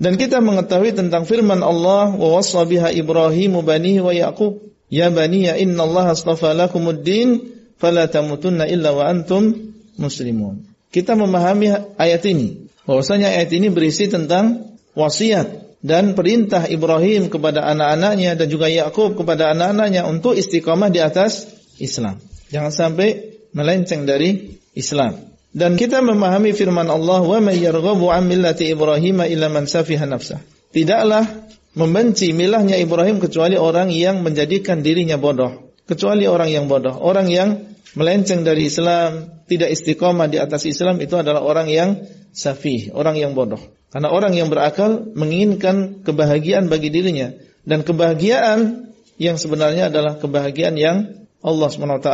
Dan 0.00 0.18
kita 0.18 0.42
mengetahui 0.42 0.96
tentang 0.96 1.22
firman 1.22 1.62
Allah 1.62 2.10
wa 2.10 2.28
wassa 2.34 2.66
biha 2.66 2.90
Ibrahim 2.90 3.62
banihi 3.62 4.02
wa 4.02 4.10
Yaqub 4.10 4.58
ya 4.90 5.08
bani 5.08 5.46
ya 5.46 5.54
inna 5.54 5.86
Allah 5.86 6.12
astafa 6.12 6.50
lakumud 6.50 7.06
din 7.06 7.54
fala 7.78 8.10
tamutunna 8.10 8.66
illa 8.66 8.90
wa 8.90 9.06
antum 9.06 9.54
muslimun. 9.94 10.66
Kita 10.90 11.14
memahami 11.14 11.94
ayat 11.98 12.22
ini 12.26 12.70
bahwasanya 12.86 13.34
ayat 13.38 13.50
ini 13.54 13.70
berisi 13.70 14.10
tentang 14.10 14.74
wasiat 14.98 15.78
dan 15.84 16.16
perintah 16.16 16.64
Ibrahim 16.64 17.28
kepada 17.28 17.66
anak-anaknya 17.68 18.40
dan 18.40 18.46
juga 18.48 18.66
Yakub 18.70 19.14
kepada 19.18 19.52
anak-anaknya 19.52 20.08
untuk 20.08 20.32
istiqamah 20.34 20.88
di 20.88 21.02
atas 21.02 21.50
Islam. 21.76 22.18
Jangan 22.48 22.72
sampai 22.72 23.08
melenceng 23.52 24.06
dari 24.06 24.58
Islam. 24.72 25.33
Dan 25.54 25.78
kita 25.78 26.02
memahami 26.02 26.50
firman 26.50 26.90
Allah, 26.90 27.22
"Wa 27.22 27.38
may 27.38 27.62
yarghabu 27.62 28.10
'an 28.10 28.26
millati 28.26 28.74
Ibrahim 28.74 29.22
illa 29.22 29.46
man 29.46 29.70
safiha 29.70 30.02
nafsah." 30.02 30.42
Tidaklah 30.74 31.46
membenci 31.78 32.34
milahnya 32.34 32.74
Ibrahim 32.82 33.22
kecuali 33.22 33.54
orang 33.54 33.94
yang 33.94 34.26
menjadikan 34.26 34.82
dirinya 34.82 35.14
bodoh, 35.14 35.70
kecuali 35.86 36.26
orang 36.26 36.50
yang 36.50 36.66
bodoh, 36.66 36.98
orang 36.98 37.30
yang 37.30 37.70
melenceng 37.94 38.42
dari 38.42 38.66
Islam, 38.66 39.42
tidak 39.46 39.70
istiqomah 39.70 40.26
di 40.26 40.42
atas 40.42 40.66
Islam 40.66 40.98
itu 40.98 41.14
adalah 41.14 41.46
orang 41.46 41.70
yang 41.70 42.02
safih, 42.34 42.90
orang 42.90 43.14
yang 43.14 43.38
bodoh. 43.38 43.62
Karena 43.94 44.10
orang 44.10 44.34
yang 44.34 44.50
berakal 44.50 45.06
menginginkan 45.14 46.02
kebahagiaan 46.02 46.66
bagi 46.66 46.90
dirinya 46.90 47.30
dan 47.62 47.86
kebahagiaan 47.86 48.90
yang 49.22 49.38
sebenarnya 49.38 49.86
adalah 49.86 50.18
kebahagiaan 50.18 50.74
yang 50.74 50.96
Allah 51.38 51.68
SWT 51.70 52.10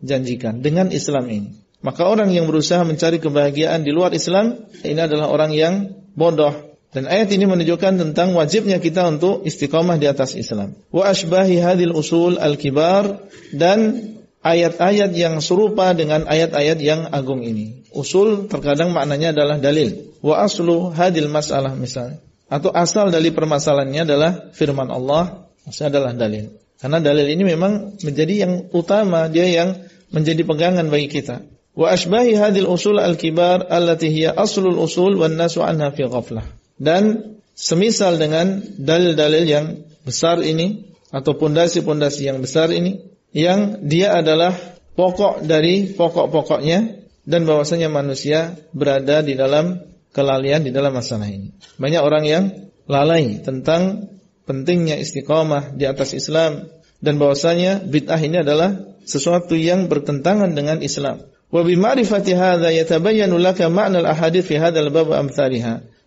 janjikan 0.00 0.64
dengan 0.64 0.88
Islam 0.88 1.28
ini. 1.28 1.61
Maka 1.82 2.06
orang 2.06 2.30
yang 2.30 2.46
berusaha 2.46 2.86
mencari 2.86 3.18
kebahagiaan 3.18 3.82
di 3.82 3.90
luar 3.90 4.14
Islam 4.14 4.70
ini 4.86 5.02
adalah 5.02 5.28
orang 5.28 5.50
yang 5.50 5.74
bodoh. 6.14 6.72
Dan 6.92 7.08
ayat 7.08 7.32
ini 7.32 7.48
menunjukkan 7.48 7.98
tentang 7.98 8.36
wajibnya 8.36 8.76
kita 8.78 9.08
untuk 9.08 9.42
istiqamah 9.42 9.96
di 9.96 10.06
atas 10.06 10.36
Islam. 10.38 10.76
Wa 10.92 11.10
ashbahi 11.10 11.58
hadil 11.58 11.90
usul 11.96 12.36
al-kibar 12.36 13.26
dan 13.50 14.12
ayat-ayat 14.44 15.10
yang 15.16 15.40
serupa 15.40 15.96
dengan 15.96 16.28
ayat-ayat 16.28 16.78
yang 16.78 17.08
agung 17.08 17.40
ini. 17.40 17.86
Usul 17.96 18.46
terkadang 18.50 18.92
maknanya 18.92 19.32
adalah 19.32 19.56
dalil. 19.56 20.12
Wa 20.20 20.44
aslu 20.44 20.92
hadil 20.92 21.32
masalah 21.32 21.72
misalnya. 21.74 22.20
Atau 22.52 22.68
asal 22.76 23.08
dari 23.08 23.32
permasalahannya 23.32 24.02
adalah 24.04 24.30
firman 24.52 24.92
Allah, 24.92 25.48
maksudnya 25.64 25.96
adalah 25.96 26.12
dalil. 26.12 26.52
Karena 26.76 27.00
dalil 27.00 27.24
ini 27.32 27.48
memang 27.48 27.96
menjadi 28.04 28.44
yang 28.44 28.52
utama, 28.76 29.32
dia 29.32 29.48
yang 29.48 29.80
menjadi 30.12 30.44
pegangan 30.44 30.92
bagi 30.92 31.08
kita. 31.08 31.40
Wa 31.72 31.96
ashbahi 31.96 32.36
hadil 32.36 32.68
usul 32.68 33.00
al-kibar 33.00 33.64
allati 33.72 34.12
hiya 34.12 34.36
aslul 34.36 34.76
usul 34.76 35.16
wan 35.16 35.40
nasu 35.40 35.64
anha 35.64 35.88
fi 35.92 36.04
ghaflah. 36.04 36.44
Dan 36.76 37.36
semisal 37.56 38.20
dengan 38.20 38.60
dalil-dalil 38.76 39.44
yang 39.48 39.66
besar 40.04 40.40
ini 40.44 40.92
atau 41.12 41.36
pondasi-pondasi 41.36 42.28
yang 42.28 42.40
besar 42.40 42.72
ini 42.72 43.00
yang 43.32 43.84
dia 43.88 44.12
adalah 44.16 44.52
pokok 44.96 45.48
dari 45.48 45.92
pokok-pokoknya 45.96 46.78
dan 47.24 47.48
bahwasanya 47.48 47.88
manusia 47.88 48.56
berada 48.76 49.24
di 49.24 49.32
dalam 49.38 49.80
kelalaian 50.12 50.60
di 50.60 50.74
dalam 50.74 50.92
masalah 50.92 51.28
ini. 51.30 51.56
Banyak 51.80 52.02
orang 52.04 52.24
yang 52.28 52.44
lalai 52.84 53.40
tentang 53.40 54.12
pentingnya 54.44 55.00
istiqamah 55.00 55.72
di 55.72 55.88
atas 55.88 56.12
Islam 56.12 56.68
dan 57.00 57.16
bahwasanya 57.16 57.82
bid'ah 57.88 58.20
ini 58.20 58.44
adalah 58.44 58.76
sesuatu 59.08 59.56
yang 59.56 59.88
bertentangan 59.88 60.52
dengan 60.52 60.84
Islam. 60.84 61.31
Fi. 61.52 61.76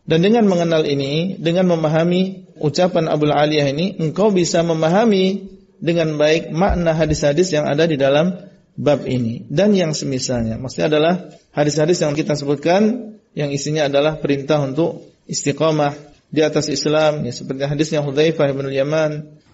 Dan 0.06 0.22
dengan 0.22 0.46
mengenal 0.46 0.84
ini, 0.86 1.14
dengan 1.38 1.66
memahami 1.70 2.22
ucapan 2.62 3.06
Abu 3.10 3.26
Aliyah 3.30 3.70
ini, 3.70 3.98
engkau 4.02 4.34
bisa 4.34 4.66
memahami 4.66 5.50
dengan 5.78 6.18
baik 6.18 6.50
makna 6.50 6.98
hadis-hadis 6.98 7.54
yang 7.54 7.70
ada 7.70 7.86
di 7.86 7.98
dalam 7.98 8.38
bab 8.74 9.06
ini 9.06 9.46
dan 9.54 9.78
yang 9.78 9.94
semisalnya. 9.94 10.58
Maksudnya 10.58 10.88
adalah 10.90 11.14
hadis-hadis 11.54 12.02
yang 12.02 12.18
kita 12.18 12.34
sebutkan 12.34 13.14
yang 13.38 13.54
isinya 13.54 13.86
adalah 13.86 14.18
perintah 14.18 14.66
untuk 14.66 15.14
istiqamah 15.30 15.94
di 16.34 16.42
atas 16.42 16.74
Islam 16.74 17.22
ya 17.22 17.34
seperti 17.36 17.70
hadisnya 17.70 18.02
Hudzaifah 18.02 18.50
bin 18.50 18.74
Yaman, 18.74 19.12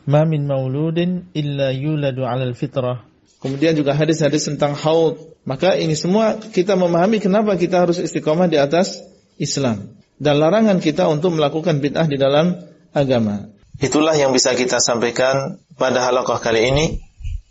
"Ma 0.08 0.24
min 0.24 0.48
mauludin 0.48 1.30
illa 1.36 1.76
yuladu 1.76 2.24
'alal 2.24 2.56
fitrah." 2.56 3.11
Kemudian 3.42 3.74
juga 3.74 3.98
hadis-hadis 3.98 4.46
tentang 4.46 4.78
haud. 4.78 5.18
Maka 5.42 5.74
ini 5.74 5.98
semua 5.98 6.38
kita 6.38 6.78
memahami 6.78 7.18
kenapa 7.18 7.58
kita 7.58 7.90
harus 7.90 7.98
istiqomah 7.98 8.46
di 8.46 8.62
atas 8.62 9.02
Islam. 9.42 9.98
Dan 10.22 10.38
larangan 10.38 10.78
kita 10.78 11.10
untuk 11.10 11.34
melakukan 11.34 11.82
bid'ah 11.82 12.06
di 12.06 12.22
dalam 12.22 12.54
agama. 12.94 13.50
Itulah 13.82 14.14
yang 14.14 14.30
bisa 14.30 14.54
kita 14.54 14.78
sampaikan 14.78 15.58
pada 15.74 16.06
halaqah 16.06 16.38
kali 16.38 16.70
ini. 16.70 16.86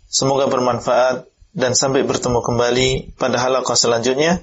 Semoga 0.07 0.47
bermanfaat 0.47 1.27
dan 1.51 1.75
sampai 1.75 2.07
bertemu 2.07 2.39
kembali 2.39 2.89
pada 3.19 3.35
halaqah 3.43 3.75
selanjutnya. 3.75 4.39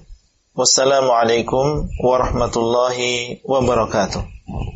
Wassalamualaikum 0.52 1.88
warahmatullahi 2.04 3.40
wabarakatuh. 3.48 4.20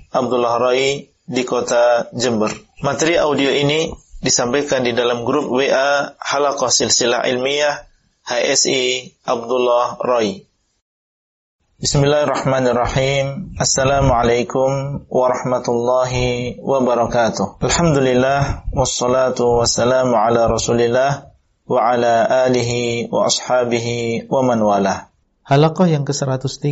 Abdullah 0.09 0.57
Rai 0.57 1.13
di 1.29 1.43
kota 1.45 2.09
Jember. 2.17 2.49
Materi 2.81 3.21
audio 3.21 3.53
ini 3.53 3.93
disampaikan 4.23 4.87
di 4.87 4.95
dalam 4.95 5.27
grup 5.27 5.51
WA 5.51 6.15
Halaqah 6.15 6.71
Silsilah 6.71 7.27
Ilmiah 7.27 7.91
HSI 8.23 9.19
Abdullah 9.27 9.99
Roy. 9.99 10.47
Bismillahirrahmanirrahim. 11.83 13.59
Assalamualaikum 13.59 15.03
warahmatullahi 15.11 16.63
wabarakatuh. 16.63 17.59
Alhamdulillah 17.59 18.71
wassalatu 18.71 19.59
wassalamu 19.59 20.15
ala 20.15 20.47
Rasulillah 20.47 21.35
wa 21.67 21.79
ala 21.83 22.47
alihi 22.47 23.11
wa 23.11 23.27
ashabihi 23.27 24.31
wa 24.31 24.47
man 24.47 24.63
walah. 24.63 25.11
Halaqah 25.43 25.91
yang 25.91 26.07
ke-103 26.07 26.71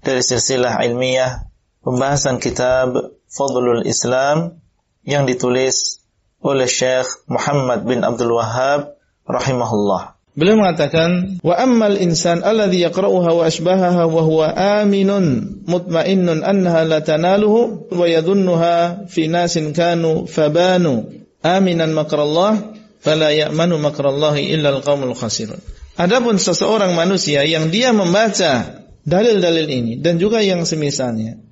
dari 0.00 0.24
silsilah 0.24 0.80
ilmiah 0.88 1.44
pembahasan 1.84 2.40
kitab 2.40 3.12
Fadlul 3.28 3.84
Islam 3.84 4.64
yang 5.04 5.28
ditulis 5.28 6.00
oleh 6.42 6.68
Syekh 6.70 7.26
Muhammad 7.26 7.84
bin 7.84 8.06
Abdul 8.06 8.38
Wahab 8.38 8.94
rahimahullah. 9.26 10.18
Beliau 10.38 10.54
mengatakan, 10.54 11.42
"Wa 11.42 11.58
ammal 11.58 11.98
insan 11.98 12.46
alladhi 12.46 12.86
yaqra'uha 12.86 13.30
wa 13.34 13.42
ashbahaha 13.42 14.06
wa 14.06 14.22
huwa 14.22 14.54
aminun 14.54 15.58
mutmainnun 15.66 16.46
annaha 16.46 16.86
la 16.86 17.02
tanaluhu 17.02 17.90
wa 17.90 18.06
yadhunnuha 18.06 19.10
fi 19.10 19.26
nasin 19.26 19.74
kanu 19.74 20.30
fabanu 20.30 21.10
aminan 21.42 21.90
makrallah 21.90 22.70
fala 23.02 23.34
ya'manu 23.34 23.82
makrallahi 23.82 24.54
illa 24.54 24.70
al-qaumul 24.78 25.18
khasirun." 25.18 25.58
Adapun 25.98 26.38
seseorang 26.38 26.94
manusia 26.94 27.42
yang 27.42 27.74
dia 27.74 27.90
membaca 27.90 28.86
dalil-dalil 29.02 29.66
ini 29.66 29.92
dan 29.98 30.22
juga 30.22 30.38
yang 30.38 30.62
semisalnya 30.62 31.42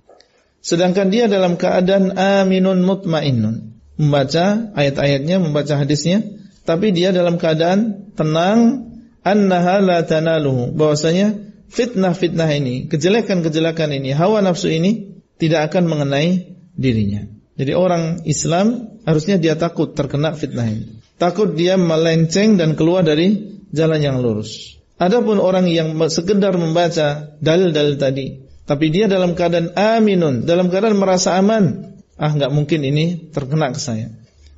sedangkan 0.62 1.10
dia 1.10 1.26
dalam 1.26 1.58
keadaan 1.58 2.14
aminun 2.14 2.86
mutmainnun 2.86 3.75
membaca 3.96 4.72
ayat-ayatnya, 4.76 5.40
membaca 5.40 5.76
hadisnya 5.76 6.36
tapi 6.66 6.90
dia 6.90 7.14
dalam 7.14 7.38
keadaan 7.38 8.10
tenang 8.18 8.90
annaha 9.22 9.78
la 9.78 10.02
tanaluhu 10.02 10.74
bahwasanya 10.74 11.38
fitnah-fitnah 11.70 12.50
ini, 12.58 12.90
kejelekan-kejelekan 12.90 13.94
ini, 13.94 14.10
hawa 14.12 14.42
nafsu 14.42 14.70
ini 14.70 15.22
tidak 15.38 15.72
akan 15.72 15.86
mengenai 15.86 16.58
dirinya. 16.74 17.22
Jadi 17.56 17.72
orang 17.72 18.26
Islam 18.28 18.98
harusnya 19.06 19.40
dia 19.40 19.56
takut 19.56 19.96
terkena 19.96 20.36
fitnah 20.36 20.68
ini. 20.68 21.00
Takut 21.16 21.56
dia 21.56 21.80
melenceng 21.80 22.60
dan 22.60 22.76
keluar 22.76 23.00
dari 23.00 23.56
jalan 23.72 24.00
yang 24.02 24.20
lurus. 24.20 24.76
Adapun 25.00 25.40
orang 25.40 25.64
yang 25.70 25.96
sekedar 26.12 26.52
membaca 26.56 27.36
dalil-dalil 27.40 27.96
tadi, 27.96 28.26
tapi 28.68 28.92
dia 28.92 29.08
dalam 29.08 29.32
keadaan 29.32 29.72
aminun, 29.72 30.44
dalam 30.44 30.68
keadaan 30.68 30.96
merasa 31.00 31.36
aman, 31.40 31.95
ah 32.16 32.32
nggak 32.32 32.52
mungkin 32.52 32.80
ini 32.84 33.32
terkena 33.32 33.72
ke 33.72 33.80
saya 33.80 34.12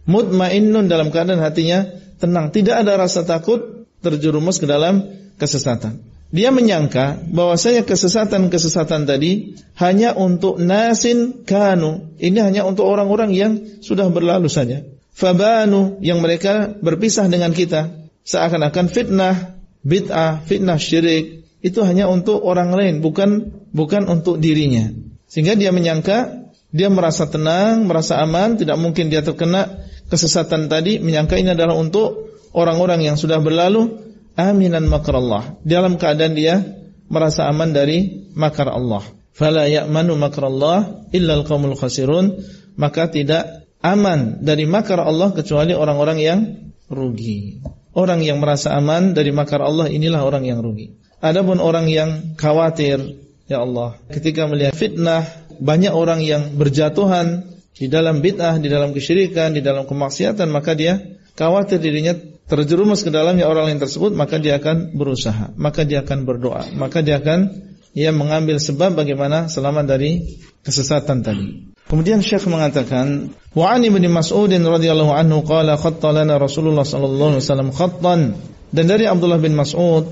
mutmainnun 0.09 0.89
dalam 0.89 1.13
keadaan 1.13 1.45
hatinya 1.45 1.85
tenang, 2.17 2.51
tidak 2.51 2.83
ada 2.83 2.97
rasa 2.97 3.23
takut 3.29 3.87
terjerumus 4.01 4.57
ke 4.57 4.65
dalam 4.65 5.05
kesesatan. 5.37 6.01
Dia 6.29 6.53
menyangka 6.53 7.25
bahwasanya 7.33 7.89
kesesatan-kesesatan 7.89 9.09
tadi 9.09 9.57
hanya 9.81 10.13
untuk 10.13 10.61
nasin 10.61 11.45
kanu. 11.49 12.13
Ini 12.21 12.45
hanya 12.45 12.69
untuk 12.69 12.85
orang-orang 12.85 13.33
yang 13.33 13.53
sudah 13.81 14.13
berlalu 14.13 14.53
saja. 14.53 14.85
Fabanu 15.17 15.97
yang 16.05 16.21
mereka 16.21 16.69
berpisah 16.69 17.33
dengan 17.33 17.57
kita. 17.57 18.13
Seakan-akan 18.29 18.93
fitnah, 18.93 19.57
bid'ah, 19.81 20.45
fitnah 20.45 20.77
syirik 20.77 21.49
itu 21.65 21.81
hanya 21.81 22.13
untuk 22.13 22.45
orang 22.45 22.77
lain, 22.77 23.01
bukan 23.01 23.49
bukan 23.73 24.05
untuk 24.05 24.37
dirinya. 24.37 24.93
Sehingga 25.33 25.57
dia 25.57 25.73
menyangka 25.73 26.38
dia 26.69 26.93
merasa 26.93 27.25
tenang, 27.25 27.89
merasa 27.89 28.21
aman, 28.21 28.61
tidak 28.61 28.77
mungkin 28.77 29.09
dia 29.09 29.25
terkena 29.25 29.89
kesesatan 30.13 30.69
tadi 30.69 31.01
menyangka 31.01 31.41
ini 31.41 31.57
adalah 31.57 31.77
untuk 31.77 32.29
orang-orang 32.53 33.09
yang 33.09 33.17
sudah 33.17 33.41
berlalu. 33.41 34.09
Aminan 34.39 34.87
makrallah 34.87 35.59
dalam 35.67 35.99
keadaan 35.99 36.39
dia 36.39 36.63
merasa 37.11 37.51
aman 37.51 37.75
dari 37.75 38.31
makar 38.39 38.71
Allah. 38.71 39.03
Fala 39.35 39.67
ya'manu 39.67 40.15
makrallah 40.15 41.11
illa 41.11 41.43
alqaumul 41.43 41.75
khasirun. 41.75 42.39
Maka 42.79 43.11
tidak 43.11 43.67
aman 43.83 44.39
dari 44.39 44.63
makar 44.63 45.03
Allah 45.03 45.35
kecuali 45.35 45.75
orang-orang 45.75 46.19
yang 46.23 46.41
rugi. 46.87 47.59
Orang 47.91 48.23
yang 48.23 48.39
merasa 48.39 48.79
aman 48.79 49.11
dari 49.11 49.35
makar 49.35 49.59
Allah 49.59 49.91
inilah 49.91 50.23
orang 50.23 50.47
yang 50.47 50.63
rugi. 50.63 50.95
Adapun 51.19 51.59
orang 51.59 51.91
yang 51.91 52.39
khawatir 52.39 53.19
ya 53.51 53.67
Allah 53.67 53.99
ketika 54.07 54.47
melihat 54.47 54.79
fitnah 54.79 55.27
banyak 55.59 55.93
orang 55.93 56.25
yang 56.25 56.55
berjatuhan 56.57 57.47
di 57.79 57.87
dalam 57.87 58.19
bid'ah, 58.19 58.59
di 58.59 58.67
dalam 58.67 58.91
kesyirikan, 58.91 59.55
di 59.55 59.63
dalam 59.63 59.87
kemaksiatan, 59.87 60.51
maka 60.51 60.75
dia 60.75 60.99
khawatir 61.39 61.79
dirinya 61.79 62.19
terjerumus 62.51 63.07
ke 63.07 63.11
dalamnya 63.15 63.47
orang 63.47 63.71
lain 63.71 63.79
tersebut, 63.79 64.17
maka 64.19 64.43
dia 64.43 64.59
akan 64.59 64.99
berusaha, 64.99 65.55
maka 65.55 65.87
dia 65.87 66.03
akan 66.03 66.27
berdoa, 66.27 66.67
maka 66.75 67.05
dia 67.05 67.23
akan 67.23 67.69
ia 67.95 68.11
mengambil 68.11 68.59
sebab 68.59 68.99
bagaimana 68.99 69.47
selamat 69.47 69.85
dari 69.87 70.41
kesesatan 70.65 71.23
tadi. 71.23 71.71
Kemudian 71.89 72.21
Syekh 72.21 72.45
mengatakan, 72.51 73.33
"Wa 73.57 73.73
'an 73.73 73.81
Ibnu 73.87 74.13
Mas'ud 74.13 74.53
radhiyallahu 74.53 75.13
anhu 75.15 75.41
qala 75.47 75.81
khatta 75.81 76.13
Rasulullah 76.37 76.85
sallallahu 76.85 77.39
alaihi 77.39 77.45
wasallam 77.45 77.71
khattan." 77.73 78.21
Dan 78.69 78.85
dari 78.85 79.09
Abdullah 79.09 79.41
bin 79.41 79.57
Mas'ud, 79.57 80.05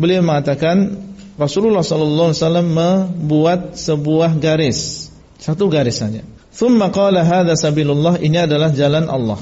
beliau 0.00 0.24
mengatakan 0.24 1.07
Rasulullah 1.38 1.86
sallallahu 1.86 2.34
alaihi 2.34 2.42
wasallam 2.42 2.68
membuat 2.74 3.60
sebuah 3.78 4.34
garis, 4.42 5.08
satu 5.38 5.70
garis 5.70 6.02
saja. 6.02 6.26
Thumma 6.50 6.90
qala 6.90 7.22
hadha 7.22 7.54
sabilullah 7.54 8.18
ini 8.18 8.42
adalah 8.42 8.74
jalan 8.74 9.06
Allah. 9.06 9.38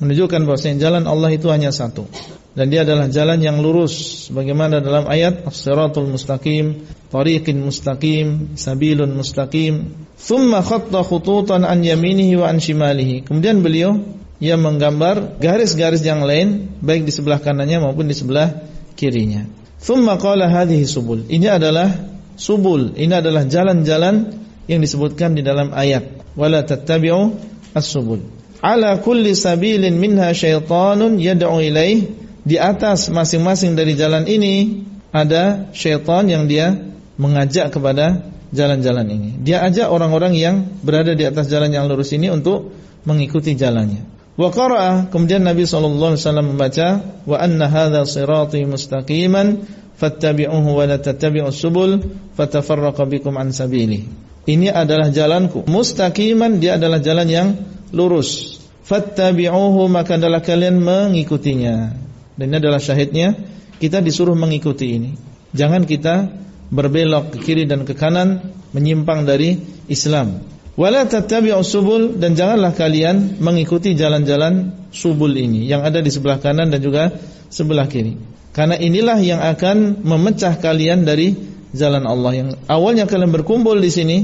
Menunjukkan 0.00 0.40
bahwasanya 0.48 0.80
jalan 0.80 1.04
Allah 1.04 1.30
itu 1.36 1.52
hanya 1.52 1.68
satu 1.70 2.08
dan 2.54 2.70
dia 2.70 2.86
adalah 2.86 3.10
jalan 3.10 3.42
yang 3.42 3.58
lurus 3.58 4.26
bagaimana 4.30 4.78
dalam 4.78 5.10
ayat 5.10 5.42
as-siratul 5.42 6.06
mustaqim, 6.06 6.86
tariqin 7.10 7.58
mustaqim, 7.58 8.54
sabilun 8.54 9.10
mustaqim. 9.10 10.06
Thumma 10.14 10.62
khatta 10.62 11.02
khututan 11.02 11.66
an 11.66 11.82
yaminihi 11.82 12.38
wa 12.38 12.46
an 12.46 12.62
shimalihi. 12.62 13.26
Kemudian 13.26 13.58
beliau 13.58 13.98
yang 14.38 14.62
menggambar 14.62 15.42
garis-garis 15.42 16.06
yang 16.06 16.22
lain 16.22 16.78
baik 16.78 17.02
di 17.02 17.10
sebelah 17.10 17.42
kanannya 17.42 17.82
maupun 17.82 18.06
di 18.06 18.14
sebelah 18.14 18.54
kirinya. 18.94 19.63
Thumma 19.84 20.16
qala 20.16 20.48
hadhihi 20.48 20.88
subul. 20.88 21.28
Ini 21.28 21.60
adalah 21.60 21.92
subul, 22.40 22.96
ini 22.96 23.12
adalah 23.12 23.44
jalan-jalan 23.44 24.32
yang 24.64 24.80
disebutkan 24.80 25.36
di 25.36 25.44
dalam 25.44 25.76
ayat 25.76 26.24
wala 26.40 26.64
tattabi'u 26.64 27.36
as-subul. 27.76 28.24
Ala 28.64 28.96
kulli 29.04 29.36
sabilin 29.36 30.00
minha 30.00 30.32
syaitanun 30.32 31.20
yad'u 31.20 31.60
ilaih. 31.60 32.24
Di 32.44 32.60
atas 32.60 33.08
masing-masing 33.08 33.76
dari 33.76 33.96
jalan 33.96 34.24
ini 34.28 34.84
ada 35.12 35.72
syaitan 35.76 36.28
yang 36.28 36.44
dia 36.48 36.76
mengajak 37.20 37.72
kepada 37.72 38.24
jalan-jalan 38.52 39.08
ini. 39.08 39.30
Dia 39.40 39.64
ajak 39.64 39.88
orang-orang 39.88 40.32
yang 40.36 40.64
berada 40.80 41.12
di 41.12 41.24
atas 41.24 41.48
jalan 41.48 41.72
yang 41.72 41.88
lurus 41.88 42.12
ini 42.12 42.28
untuk 42.28 42.72
mengikuti 43.04 43.56
jalannya. 43.56 44.13
Wa 44.34 44.50
qara'a 44.50 45.14
kemudian 45.14 45.46
Nabi 45.46 45.62
sallallahu 45.62 46.18
alaihi 46.18 46.22
wasallam 46.26 46.46
membaca 46.54 46.88
wa 47.22 47.36
anna 47.38 47.70
hadza 47.70 48.02
sirati 48.02 48.66
mustaqiman 48.66 49.62
fattabi'uhu 49.94 50.74
wa 50.74 50.84
la 50.90 50.98
tattabi'us 50.98 51.54
subul 51.54 52.02
fatafarraqa 52.34 53.06
bikum 53.06 53.38
an 53.38 53.54
sabili. 53.54 54.10
Ini 54.44 54.74
adalah 54.74 55.08
jalanku. 55.14 55.64
Mustaqiman 55.70 56.58
dia 56.58 56.76
adalah 56.76 56.98
jalan 56.98 57.28
yang 57.30 57.48
lurus. 57.94 58.58
Fattabi'uhu 58.84 59.86
maka 59.86 60.18
adalah 60.18 60.42
kalian 60.42 60.82
mengikutinya. 60.82 61.94
Dan 62.34 62.50
ini 62.50 62.56
adalah 62.58 62.82
syahidnya 62.82 63.38
kita 63.78 64.02
disuruh 64.02 64.34
mengikuti 64.34 64.98
ini. 64.98 65.10
Jangan 65.54 65.86
kita 65.86 66.28
berbelok 66.74 67.38
ke 67.38 67.38
kiri 67.38 67.64
dan 67.70 67.86
ke 67.86 67.94
kanan 67.94 68.50
menyimpang 68.74 69.22
dari 69.22 69.62
Islam. 69.86 70.53
Wala 70.74 71.06
tattabi'us 71.06 71.70
subul 71.70 72.18
dan 72.18 72.34
janganlah 72.34 72.74
kalian 72.74 73.38
mengikuti 73.38 73.94
jalan-jalan 73.94 74.74
subul 74.90 75.30
ini 75.30 75.70
yang 75.70 75.86
ada 75.86 76.02
di 76.02 76.10
sebelah 76.10 76.42
kanan 76.42 76.66
dan 76.66 76.82
juga 76.82 77.14
sebelah 77.46 77.86
kiri. 77.86 78.18
Karena 78.50 78.74
inilah 78.74 79.18
yang 79.22 79.38
akan 79.38 80.02
memecah 80.02 80.58
kalian 80.58 81.06
dari 81.06 81.34
jalan 81.74 82.06
Allah 82.06 82.32
yang 82.34 82.48
awalnya 82.66 83.06
kalian 83.06 83.30
berkumpul 83.30 83.78
di 83.78 83.90
sini 83.90 84.18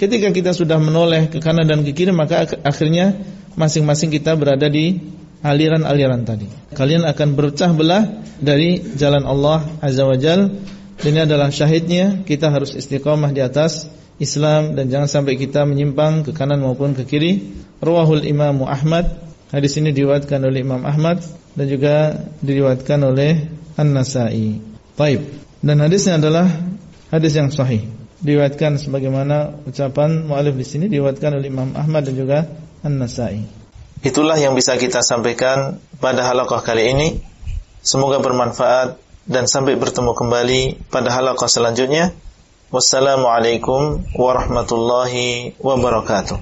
ketika 0.00 0.32
kita 0.32 0.56
sudah 0.56 0.80
menoleh 0.80 1.28
ke 1.28 1.40
kanan 1.40 1.68
dan 1.68 1.84
ke 1.84 1.92
kiri 1.92 2.12
maka 2.12 2.48
akhirnya 2.64 3.20
masing-masing 3.56 4.08
kita 4.08 4.36
berada 4.40 4.72
di 4.72 4.96
aliran-aliran 5.44 6.24
tadi. 6.24 6.48
Kalian 6.72 7.04
akan 7.04 7.28
bercah 7.36 7.76
belah 7.76 8.08
dari 8.40 8.80
jalan 8.96 9.28
Allah 9.28 9.68
azza 9.84 10.08
wajal 10.08 10.48
dan 11.00 11.08
ini 11.12 11.20
adalah 11.28 11.52
syahidnya. 11.52 12.24
Kita 12.24 12.48
harus 12.48 12.72
istiqamah 12.72 13.32
di 13.36 13.44
atas 13.44 13.99
Islam 14.20 14.76
dan 14.76 14.92
jangan 14.92 15.08
sampai 15.08 15.40
kita 15.40 15.64
menyimpang 15.64 16.28
ke 16.28 16.36
kanan 16.36 16.60
maupun 16.60 16.92
ke 16.92 17.08
kiri 17.08 17.56
rawahul 17.80 18.22
Imam 18.28 18.62
Ahmad 18.68 19.08
hadis 19.50 19.80
ini 19.80 19.90
diriwayatkan 19.90 20.44
oleh 20.44 20.60
Imam 20.60 20.84
Ahmad 20.84 21.24
dan 21.56 21.66
juga 21.66 22.14
diriwayatkan 22.44 23.00
oleh 23.02 23.50
An-Nasa'i. 23.74 24.60
Baik. 24.94 25.20
Dan 25.60 25.80
hadisnya 25.80 26.16
adalah 26.20 26.46
hadis 27.12 27.32
yang 27.36 27.50
sahih. 27.52 27.84
Diriwayatkan 28.20 28.76
sebagaimana 28.76 29.64
ucapan 29.64 30.28
mualif 30.28 30.52
di 30.56 30.64
sini 30.68 30.86
diriwayatkan 30.92 31.40
oleh 31.40 31.48
Imam 31.48 31.72
Ahmad 31.72 32.04
dan 32.04 32.14
juga 32.14 32.38
An-Nasa'i. 32.84 33.42
Itulah 34.00 34.36
yang 34.40 34.56
bisa 34.56 34.76
kita 34.80 35.04
sampaikan 35.04 35.80
pada 36.00 36.24
halaqah 36.24 36.64
kali 36.64 36.92
ini. 36.92 37.08
Semoga 37.80 38.20
bermanfaat 38.20 39.00
dan 39.24 39.48
sampai 39.48 39.76
bertemu 39.76 40.12
kembali 40.12 40.60
pada 40.88 41.12
halaqah 41.12 41.48
selanjutnya. 41.48 42.12
Wassalamualaikum 42.70 44.14
warahmatullahi 44.14 45.58
wabarakatuh. 45.58 46.38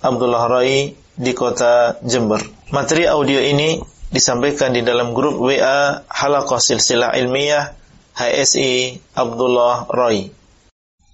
Abdullah 0.00 0.48
Rai 0.48 0.96
di 1.12 1.32
kota 1.36 2.00
Jember. 2.08 2.40
Materi 2.72 3.04
audio 3.04 3.36
ini 3.36 3.76
disampaikan 4.08 4.72
di 4.72 4.80
dalam 4.80 5.12
grup 5.12 5.36
WA 5.36 6.08
Halakoh 6.08 6.56
Silsilah 6.56 7.12
Ilmiah 7.20 7.76
HSI 8.16 8.96
Abdullah 9.12 9.92
Rai. 9.92 10.32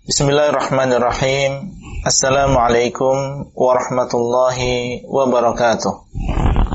Bismillahirrahmanirrahim. 0.06 1.74
Assalamualaikum 2.06 3.50
warahmatullahi 3.58 5.02
wabarakatuh. 5.02 5.94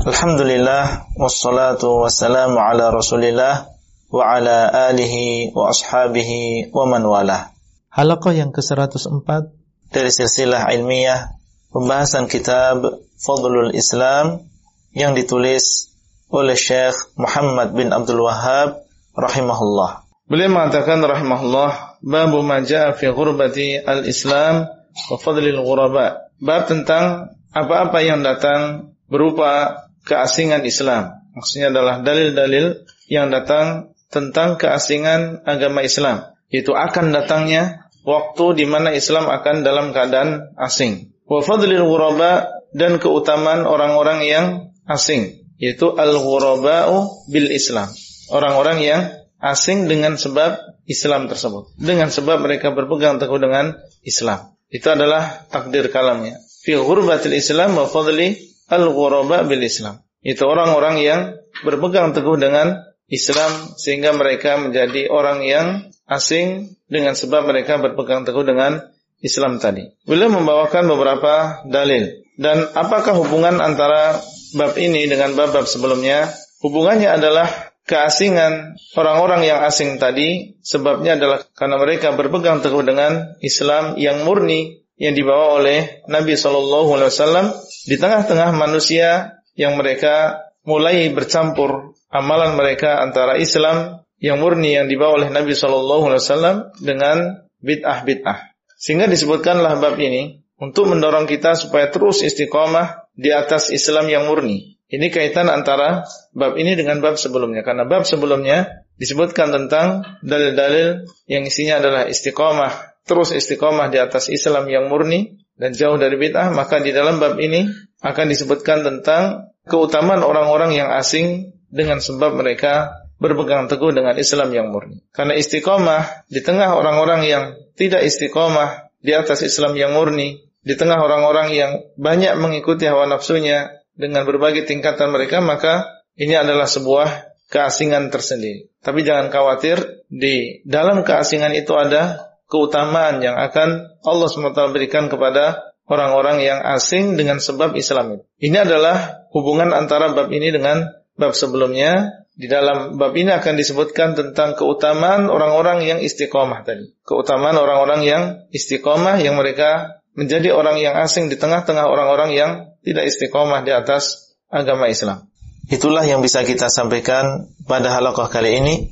Alhamdulillah 0.04 1.08
wassalatu 1.16 2.04
wassalamu 2.04 2.60
ala 2.60 2.92
Rasulillah 2.92 3.72
wa 4.12 4.36
ala 4.36 4.68
alihi 4.92 5.56
wa 5.56 5.72
ashabihi 5.72 6.68
wa 6.76 6.84
man 6.84 7.08
walah. 7.08 7.56
Halaqah 7.90 8.38
yang 8.38 8.54
ke-104 8.54 9.50
dari 9.90 10.10
silsilah 10.14 10.70
ilmiah 10.70 11.34
pembahasan 11.74 12.30
kitab 12.30 12.86
Fadlul 13.18 13.74
Islam 13.74 14.46
yang 14.94 15.18
ditulis 15.18 15.90
oleh 16.30 16.54
Syekh 16.54 16.94
Muhammad 17.18 17.74
bin 17.74 17.90
Abdul 17.90 18.22
Wahhab 18.22 18.86
rahimahullah. 19.18 20.06
Beliau 20.30 20.54
mengatakan 20.54 21.02
rahimahullah 21.02 21.98
bab 21.98 22.32
ma 22.46 22.62
fi 22.94 23.06
ghurbati 23.10 23.82
al-Islam 23.82 24.70
wa 25.10 25.16
fadlil 25.18 25.58
ghuraba. 25.58 26.30
Bab 26.38 26.70
tentang 26.70 27.34
apa-apa 27.50 27.98
yang 28.06 28.22
datang 28.22 28.94
berupa 29.10 29.82
keasingan 30.06 30.62
Islam. 30.62 31.18
Maksudnya 31.34 31.74
adalah 31.74 32.06
dalil-dalil 32.06 32.86
yang 33.10 33.34
datang 33.34 33.90
tentang 34.14 34.54
keasingan 34.54 35.42
agama 35.42 35.82
Islam. 35.82 36.30
Itu 36.50 36.74
akan 36.74 37.14
datangnya 37.14 37.88
waktu 38.02 38.58
di 38.58 38.66
mana 38.66 38.90
Islam 38.90 39.30
akan 39.30 39.62
dalam 39.62 39.94
keadaan 39.94 40.54
asing. 40.58 41.14
Wa 41.30 41.40
fadlil 41.46 41.86
ghuraba 41.86 42.50
dan 42.74 42.98
keutamaan 42.98 43.66
orang-orang 43.66 44.26
yang 44.26 44.46
asing, 44.86 45.46
yaitu 45.62 45.94
al-ghuraba'u 45.94 47.30
bil 47.30 47.48
Islam. 47.50 47.86
Orang-orang 48.30 48.78
yang 48.82 49.00
asing 49.38 49.86
dengan 49.86 50.18
sebab 50.18 50.58
Islam 50.86 51.30
tersebut. 51.30 51.70
Dengan 51.78 52.10
sebab 52.10 52.42
mereka 52.42 52.74
berpegang 52.74 53.22
teguh 53.22 53.38
dengan 53.38 53.78
Islam. 54.02 54.54
Itu 54.70 54.90
adalah 54.90 55.46
takdir 55.50 55.90
kalamnya. 55.90 56.38
Fi 56.62 56.78
ghurbatil 56.78 57.34
Islam 57.34 57.78
wa 57.78 57.86
fadli 57.90 58.38
al-ghuraba 58.70 59.42
bil 59.46 59.62
Islam. 59.62 60.02
Itu 60.22 60.46
orang-orang 60.46 61.00
yang 61.02 61.20
berpegang 61.66 62.14
teguh 62.14 62.38
dengan 62.38 62.78
Islam 63.10 63.74
sehingga 63.74 64.14
mereka 64.14 64.54
menjadi 64.60 65.10
orang 65.10 65.42
yang 65.42 65.89
asing 66.10 66.74
dengan 66.90 67.14
sebab 67.14 67.46
mereka 67.46 67.78
berpegang 67.78 68.26
teguh 68.26 68.42
dengan 68.42 68.82
Islam 69.22 69.62
tadi. 69.62 69.86
Beliau 70.02 70.34
membawakan 70.34 70.90
beberapa 70.90 71.62
dalil. 71.70 72.26
Dan 72.40 72.72
apakah 72.74 73.14
hubungan 73.14 73.62
antara 73.62 74.18
bab 74.56 74.74
ini 74.74 75.06
dengan 75.06 75.36
bab-bab 75.38 75.68
sebelumnya? 75.68 76.32
Hubungannya 76.64 77.14
adalah 77.14 77.70
keasingan 77.84 78.76
orang-orang 78.96 79.44
yang 79.44 79.60
asing 79.66 79.98
tadi 80.00 80.56
sebabnya 80.62 81.18
adalah 81.18 81.42
karena 81.52 81.76
mereka 81.80 82.14
berpegang 82.14 82.62
teguh 82.64 82.84
dengan 82.86 83.36
Islam 83.42 83.98
yang 83.98 84.22
murni 84.22 84.80
yang 85.00 85.16
dibawa 85.16 85.58
oleh 85.58 86.04
Nabi 86.06 86.36
Shallallahu 86.36 86.90
Alaihi 86.94 87.10
Wasallam 87.10 87.46
di 87.88 87.96
tengah-tengah 87.96 88.52
manusia 88.52 89.40
yang 89.56 89.74
mereka 89.80 90.44
mulai 90.62 91.08
bercampur 91.10 91.96
amalan 92.12 92.54
mereka 92.54 93.00
antara 93.00 93.40
Islam 93.40 93.99
yang 94.20 94.38
murni 94.38 94.76
yang 94.76 94.86
dibawa 94.86 95.24
oleh 95.24 95.28
Nabi 95.32 95.56
Shallallahu 95.56 96.12
Alaihi 96.12 96.22
Wasallam 96.22 96.56
dengan 96.78 97.48
bid'ah 97.64 98.04
bid'ah. 98.04 98.38
Sehingga 98.76 99.08
disebutkanlah 99.08 99.80
bab 99.80 99.96
ini 99.96 100.44
untuk 100.60 100.92
mendorong 100.92 101.24
kita 101.24 101.56
supaya 101.56 101.88
terus 101.88 102.20
istiqomah 102.20 103.08
di 103.16 103.32
atas 103.32 103.72
Islam 103.72 104.08
yang 104.12 104.28
murni. 104.28 104.80
Ini 104.90 105.08
kaitan 105.08 105.48
antara 105.48 106.04
bab 106.36 106.60
ini 106.60 106.76
dengan 106.76 107.00
bab 107.00 107.16
sebelumnya. 107.16 107.64
Karena 107.64 107.88
bab 107.88 108.04
sebelumnya 108.04 108.84
disebutkan 109.00 109.48
tentang 109.54 110.04
dalil-dalil 110.20 111.08
yang 111.24 111.42
isinya 111.48 111.80
adalah 111.80 112.04
istiqomah, 112.04 113.00
terus 113.08 113.32
istiqomah 113.32 113.88
di 113.88 113.96
atas 113.96 114.28
Islam 114.28 114.68
yang 114.68 114.92
murni 114.92 115.40
dan 115.56 115.72
jauh 115.72 115.96
dari 115.96 116.20
bid'ah, 116.20 116.52
maka 116.52 116.80
di 116.80 116.92
dalam 116.92 117.16
bab 117.16 117.40
ini 117.40 117.68
akan 118.04 118.26
disebutkan 118.28 118.84
tentang 118.84 119.52
keutamaan 119.68 120.24
orang-orang 120.24 120.76
yang 120.76 120.90
asing 120.92 121.56
dengan 121.70 122.02
sebab 122.02 122.34
mereka 122.34 122.99
berpegang 123.20 123.68
teguh 123.68 123.92
dengan 123.92 124.16
Islam 124.16 124.50
yang 124.50 124.72
murni. 124.72 125.04
Karena 125.12 125.36
istiqomah 125.36 126.26
di 126.26 126.40
tengah 126.40 126.72
orang-orang 126.74 127.28
yang 127.28 127.44
tidak 127.76 128.02
istiqomah 128.08 128.90
di 129.04 129.12
atas 129.12 129.44
Islam 129.44 129.76
yang 129.76 129.92
murni, 129.92 130.40
di 130.64 130.74
tengah 130.76 131.00
orang-orang 131.00 131.52
yang 131.52 131.72
banyak 132.00 132.36
mengikuti 132.40 132.88
hawa 132.88 133.06
nafsunya 133.06 133.84
dengan 133.92 134.24
berbagai 134.24 134.64
tingkatan 134.64 135.12
mereka, 135.12 135.44
maka 135.44 136.00
ini 136.16 136.32
adalah 136.36 136.64
sebuah 136.64 137.36
keasingan 137.52 138.08
tersendiri. 138.08 138.72
Tapi 138.80 139.04
jangan 139.04 139.28
khawatir, 139.28 140.08
di 140.08 140.64
dalam 140.64 141.04
keasingan 141.04 141.52
itu 141.52 141.76
ada 141.76 142.32
keutamaan 142.48 143.20
yang 143.20 143.36
akan 143.36 144.00
Allah 144.02 144.26
SWT 144.26 144.72
berikan 144.72 145.06
kepada 145.12 145.70
orang-orang 145.90 146.40
yang 146.40 146.58
asing 146.62 147.18
dengan 147.18 147.42
sebab 147.42 147.74
Islam 147.74 148.18
itu. 148.18 148.24
Ini 148.40 148.64
adalah 148.64 149.26
hubungan 149.34 149.74
antara 149.74 150.14
bab 150.14 150.30
ini 150.30 150.54
dengan 150.54 150.86
bab 151.18 151.34
sebelumnya 151.34 152.24
di 152.40 152.48
dalam 152.48 152.96
bab 152.96 153.12
ini 153.12 153.36
akan 153.36 153.52
disebutkan 153.52 154.16
tentang 154.16 154.56
keutamaan 154.56 155.28
orang-orang 155.28 155.84
yang 155.84 155.98
istiqomah 156.00 156.64
tadi. 156.64 156.88
Keutamaan 157.04 157.60
orang-orang 157.60 158.00
yang 158.00 158.22
istiqomah 158.48 159.20
yang 159.20 159.36
mereka 159.36 160.00
menjadi 160.16 160.56
orang 160.56 160.80
yang 160.80 160.96
asing 160.96 161.28
di 161.28 161.36
tengah-tengah 161.36 161.84
orang-orang 161.84 162.32
yang 162.32 162.50
tidak 162.80 163.12
istiqomah 163.12 163.60
di 163.60 163.76
atas 163.76 164.32
agama 164.48 164.88
Islam. 164.88 165.28
Itulah 165.68 166.08
yang 166.08 166.24
bisa 166.24 166.40
kita 166.40 166.72
sampaikan 166.72 167.52
pada 167.68 167.92
halaqah 167.92 168.32
kali 168.32 168.56
ini. 168.56 168.88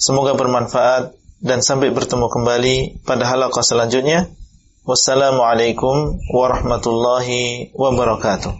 Semoga 0.00 0.32
bermanfaat 0.32 1.12
dan 1.44 1.60
sampai 1.60 1.92
bertemu 1.92 2.24
kembali 2.32 3.04
pada 3.04 3.28
halaqah 3.28 3.60
selanjutnya. 3.60 4.32
Wassalamualaikum 4.88 6.24
warahmatullahi 6.32 7.68
wabarakatuh. 7.76 8.56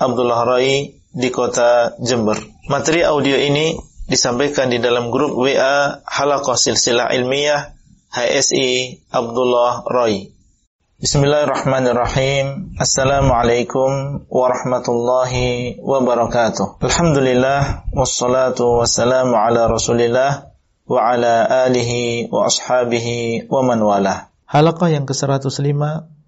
Abdullah 0.00 0.56
Rai 0.56 0.98
di 1.12 1.28
kota 1.32 1.96
Jember. 2.00 2.36
Materi 2.68 3.04
audio 3.04 3.36
ini 3.36 3.76
disampaikan 4.08 4.68
di 4.72 4.80
dalam 4.80 5.12
grup 5.12 5.36
WA 5.36 6.00
Halaqah 6.04 6.56
Silsilah 6.56 7.12
Ilmiah 7.12 7.76
HSI 8.12 9.04
Abdullah 9.12 9.84
Roy. 9.84 10.32
Bismillahirrahmanirrahim. 10.98 12.74
Assalamualaikum 12.74 14.26
warahmatullahi 14.26 15.78
wabarakatuh. 15.78 16.82
Alhamdulillah 16.82 17.86
wassalatu 17.94 18.82
wassalamu 18.82 19.38
ala 19.38 19.70
Rasulillah 19.70 20.50
wa 20.88 20.98
ala 20.98 21.68
alihi 21.70 22.26
wa 22.32 22.50
ashabihi 22.50 23.46
wa 23.46 23.62
man 23.62 23.78
walah. 23.84 24.34
Halaqah 24.50 24.90
yang 24.90 25.06
ke-105 25.06 25.78